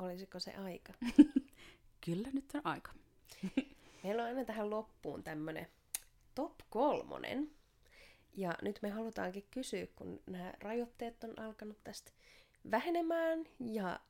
Olisiko 0.00 0.40
se 0.40 0.54
aika? 0.54 0.92
Kyllä 2.04 2.28
nyt 2.32 2.44
on 2.54 2.60
aika. 2.64 2.92
Meillä 4.04 4.22
on 4.22 4.28
aina 4.28 4.44
tähän 4.44 4.70
loppuun 4.70 5.22
tämmönen 5.22 5.66
top 6.34 6.54
kolmonen. 6.70 7.50
Ja 8.36 8.54
nyt 8.62 8.78
me 8.82 8.90
halutaankin 8.90 9.46
kysyä, 9.50 9.86
kun 9.96 10.22
nämä 10.26 10.52
rajoitteet 10.60 11.24
on 11.24 11.38
alkanut 11.38 11.84
tästä 11.84 12.12
vähenemään 12.70 13.44
ja 13.60 14.00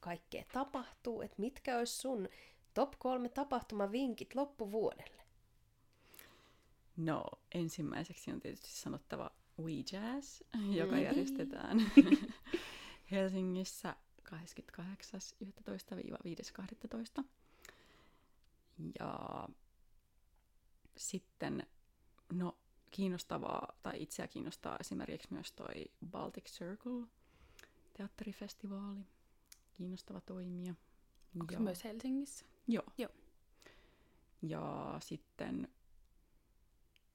kaikkea 0.00 0.44
tapahtuu, 0.52 1.22
että 1.22 1.36
mitkä 1.38 1.78
olisi 1.78 1.96
sun 1.96 2.28
top 2.74 2.92
kolme 2.98 3.28
tapahtumavinkit 3.28 4.34
loppuvuodelle? 4.34 5.22
No, 6.96 7.24
ensimmäiseksi 7.54 8.30
on 8.32 8.40
tietysti 8.40 8.70
sanottava 8.70 9.30
We 9.62 9.72
Jazz, 9.92 10.40
joka 10.70 10.96
Mm. 10.96 11.02
järjestetään 11.02 11.78
Helsingissä 13.10 13.96
28.11.5.12. 14.32 17.24
Ja 19.00 19.48
sitten, 20.96 21.66
no 22.32 22.58
kiinnostavaa, 22.90 23.78
tai 23.82 24.02
itseä 24.02 24.28
kiinnostaa 24.28 24.76
esimerkiksi 24.80 25.28
myös 25.30 25.52
toi 25.52 25.84
Baltic 26.10 26.50
Circle 26.50 27.06
teatterifestivaali. 27.96 29.06
Kiinnostava 29.72 30.20
toimija. 30.20 30.74
Onko 31.40 31.54
se 31.54 31.58
myös 31.58 31.84
Helsingissä? 31.84 32.44
Joo. 32.68 32.84
Joo. 32.98 33.10
Ja 34.42 34.96
sitten, 35.02 35.68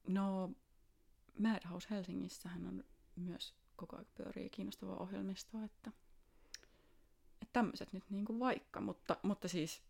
no 0.06 0.50
Madhouse 1.38 1.86
Helsingissähän 1.90 2.66
on 2.66 2.84
myös 3.16 3.54
koko 3.76 3.96
ajan 3.96 4.06
pyörii 4.14 4.50
kiinnostavaa 4.50 4.96
ohjelmistoa, 4.96 5.64
että 5.64 5.92
tämmöiset 7.56 7.92
nyt 7.92 8.04
niin 8.10 8.24
kuin 8.24 8.38
vaikka, 8.40 8.80
mutta, 8.80 9.16
mutta 9.22 9.48
siis 9.48 9.82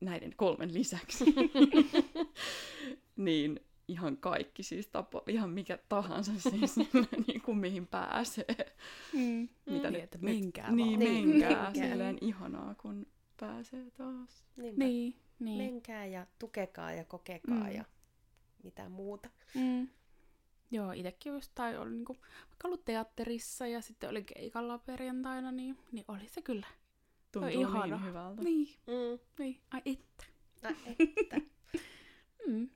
näiden 0.00 0.32
kolmen 0.36 0.74
lisäksi, 0.74 1.24
niin 3.16 3.60
ihan 3.88 4.16
kaikki 4.16 4.62
siis 4.62 4.86
tapa, 4.86 5.22
ihan 5.28 5.50
mikä 5.50 5.78
tahansa 5.88 6.32
siis 6.50 6.76
niin 7.26 7.40
kuin 7.42 7.58
mihin 7.58 7.86
pääsee. 7.86 8.74
Mm. 9.12 9.48
Mitä 9.66 9.90
niin, 9.90 9.92
nyt, 9.92 10.02
että 10.02 10.18
nyt- 10.18 10.22
menkää 10.22 10.70
Niin, 10.72 10.88
vaan. 10.88 10.98
Niin, 10.98 11.28
menkää. 11.28 11.62
menkää. 11.62 11.88
Silleen 11.88 12.18
ihanaa, 12.20 12.74
kun 12.74 13.06
pääsee 13.40 13.90
taas. 13.90 14.44
Niinpä. 14.56 14.84
Niin, 14.84 15.16
niin. 15.38 15.58
Menkää 15.72 16.06
ja 16.06 16.26
tukekaa 16.38 16.92
ja 16.92 17.04
kokekaa 17.04 17.64
Mm. 17.68 17.72
ja 17.72 17.84
mitä 18.62 18.88
muuta. 18.88 19.30
Mm. 19.54 19.88
Joo, 20.70 20.92
itsekin 20.92 21.32
just, 21.32 21.52
tai 21.54 21.76
oli 21.78 21.90
niinku, 21.90 22.12
vaikka 22.48 22.68
ollut 22.68 22.84
teatterissa 22.84 23.66
ja 23.66 23.80
sitten 23.80 24.10
oli 24.10 24.22
keikalla 24.24 24.78
perjantaina, 24.78 25.52
niin, 25.52 25.78
niin 25.92 26.04
oli 26.08 26.28
se 26.28 26.42
kyllä. 26.42 26.66
Tuntuu 27.32 27.60
ihana. 27.60 27.86
niin 27.96 28.04
hyvältä. 28.04 28.42
Niin, 28.42 28.68
Mm. 28.86 29.18
niin, 29.38 29.60
ai 29.70 29.82
että. 29.86 30.24
Ai 30.62 30.74
että. 30.98 31.40
Mm. 32.46 32.70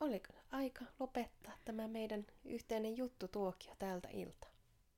Oliko 0.00 0.32
aika 0.50 0.84
lopettaa 0.98 1.52
tämä 1.64 1.88
meidän 1.88 2.26
yhteinen 2.44 2.96
juttu 2.96 3.28
tuokio 3.28 3.72
tältä 3.78 4.08
ilta? 4.08 4.46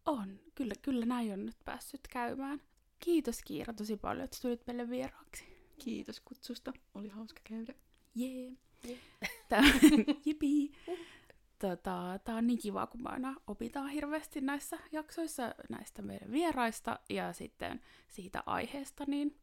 On, 0.06 0.40
kyllä, 0.54 0.74
kyllä 0.82 1.06
näin 1.06 1.32
on 1.32 1.46
nyt 1.46 1.56
päässyt 1.64 2.00
käymään. 2.10 2.62
Kiitos 3.00 3.40
Kiira 3.44 3.72
tosi 3.72 3.96
paljon, 3.96 4.24
että 4.24 4.38
tulit 4.42 4.66
meille 4.66 4.90
vieraaksi. 4.90 5.44
Kiitos 5.84 6.20
kutsusta. 6.20 6.72
Oli 6.94 7.08
hauska 7.08 7.40
käydä. 7.44 7.74
Jee. 8.14 8.52
Jee. 8.84 8.98
Tää, 9.48 9.62
jipii. 10.26 10.72
Tota, 11.58 12.18
tää 12.24 12.34
on 12.34 12.46
niin 12.46 12.58
kiva, 12.58 12.86
kun 12.86 13.02
me 13.02 13.10
aina 13.10 13.34
opitaan 13.46 13.88
hirveästi 13.88 14.40
näissä 14.40 14.78
jaksoissa 14.92 15.54
näistä 15.68 16.02
meidän 16.02 16.32
vieraista 16.32 16.98
ja 17.08 17.32
sitten 17.32 17.80
siitä 18.08 18.42
aiheesta, 18.46 19.04
niin 19.06 19.38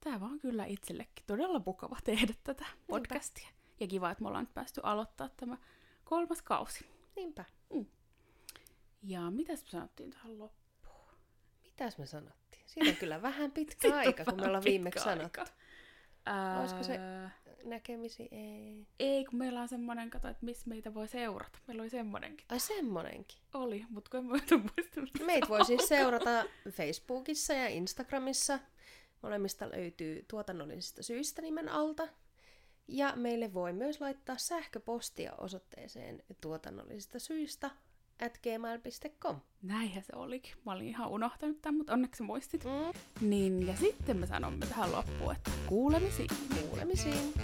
tää 0.00 0.20
vaan 0.20 0.38
kyllä 0.38 0.64
itsellekin 0.64 1.24
todella 1.26 1.62
mukava 1.66 1.96
tehdä 2.04 2.34
tätä 2.44 2.66
podcastia. 2.86 3.48
Ja 3.80 3.86
kiva, 3.86 4.10
että 4.10 4.22
me 4.22 4.28
ollaan 4.28 4.44
nyt 4.44 4.54
päästy 4.54 4.80
aloittaa 4.84 5.28
tämä 5.28 5.58
kolmas 6.04 6.42
kausi. 6.42 6.86
Niinpä. 7.16 7.44
Ja 9.02 9.30
mitäs 9.30 9.62
me 9.64 9.70
sanottiin 9.70 10.10
tähän 10.10 10.38
loppuun? 10.38 11.10
Mitäs 11.62 11.98
me 11.98 12.06
sanottiin? 12.06 12.62
Siitä 12.66 12.90
on 12.90 12.96
kyllä 12.96 13.22
vähän 13.22 13.52
pitkä 13.52 13.94
aika, 13.98 14.24
kun 14.24 14.40
me 14.40 14.46
ollaan 14.46 14.64
viimeksi 14.64 15.08
aika. 15.08 15.10
sanottu. 15.40 15.54
Ää, 16.26 16.60
Olisiko 16.60 16.82
se- 16.82 16.98
Näkemisi 17.64 18.28
ei. 18.30 18.86
Ei, 18.98 19.24
kun 19.24 19.38
meillä 19.38 19.60
on 19.60 19.68
semmoinen, 19.68 20.10
kato, 20.10 20.28
että 20.28 20.44
missä 20.44 20.68
meitä 20.68 20.94
voi 20.94 21.08
seurata. 21.08 21.58
Meillä 21.66 21.82
oli 21.82 21.90
semmoinenkin. 21.90 22.46
Ai 22.48 22.60
semmonenkin. 22.60 23.38
Oli, 23.54 23.86
mutta 23.88 24.10
kun 24.10 24.20
en 24.20 24.26
muista 24.26 25.00
mitä 25.00 25.24
Meitä 25.24 25.48
voi 25.48 25.64
siis 25.64 25.88
seurata 25.88 26.44
Facebookissa 26.70 27.52
ja 27.52 27.68
Instagramissa. 27.68 28.58
Molemmista 29.22 29.70
löytyy 29.70 30.24
tuotannollisista 30.28 31.02
syistä 31.02 31.42
nimen 31.42 31.68
alta. 31.68 32.08
Ja 32.88 33.12
meille 33.16 33.54
voi 33.54 33.72
myös 33.72 34.00
laittaa 34.00 34.38
sähköpostia 34.38 35.32
osoitteeseen 35.38 36.22
tuotannollisista 36.40 37.18
syistä 37.18 37.70
at 38.22 38.38
gmail.com. 38.42 39.36
Näinhän 39.62 40.04
se 40.04 40.12
olikin. 40.16 40.52
Mä 40.66 40.72
olin 40.72 40.88
ihan 40.88 41.08
unohtanut 41.08 41.62
tämän, 41.62 41.76
mutta 41.76 41.92
onneksi 41.92 42.22
muistit. 42.22 42.64
Mm. 42.64 43.00
Niin, 43.28 43.66
ja 43.66 43.76
sitten 43.76 44.16
me 44.16 44.26
sanomme 44.26 44.66
tähän 44.66 44.92
loppuun, 44.92 45.32
että 45.32 45.50
kuulemisiin. 45.66 46.28
Kuulemisiin. 46.68 47.34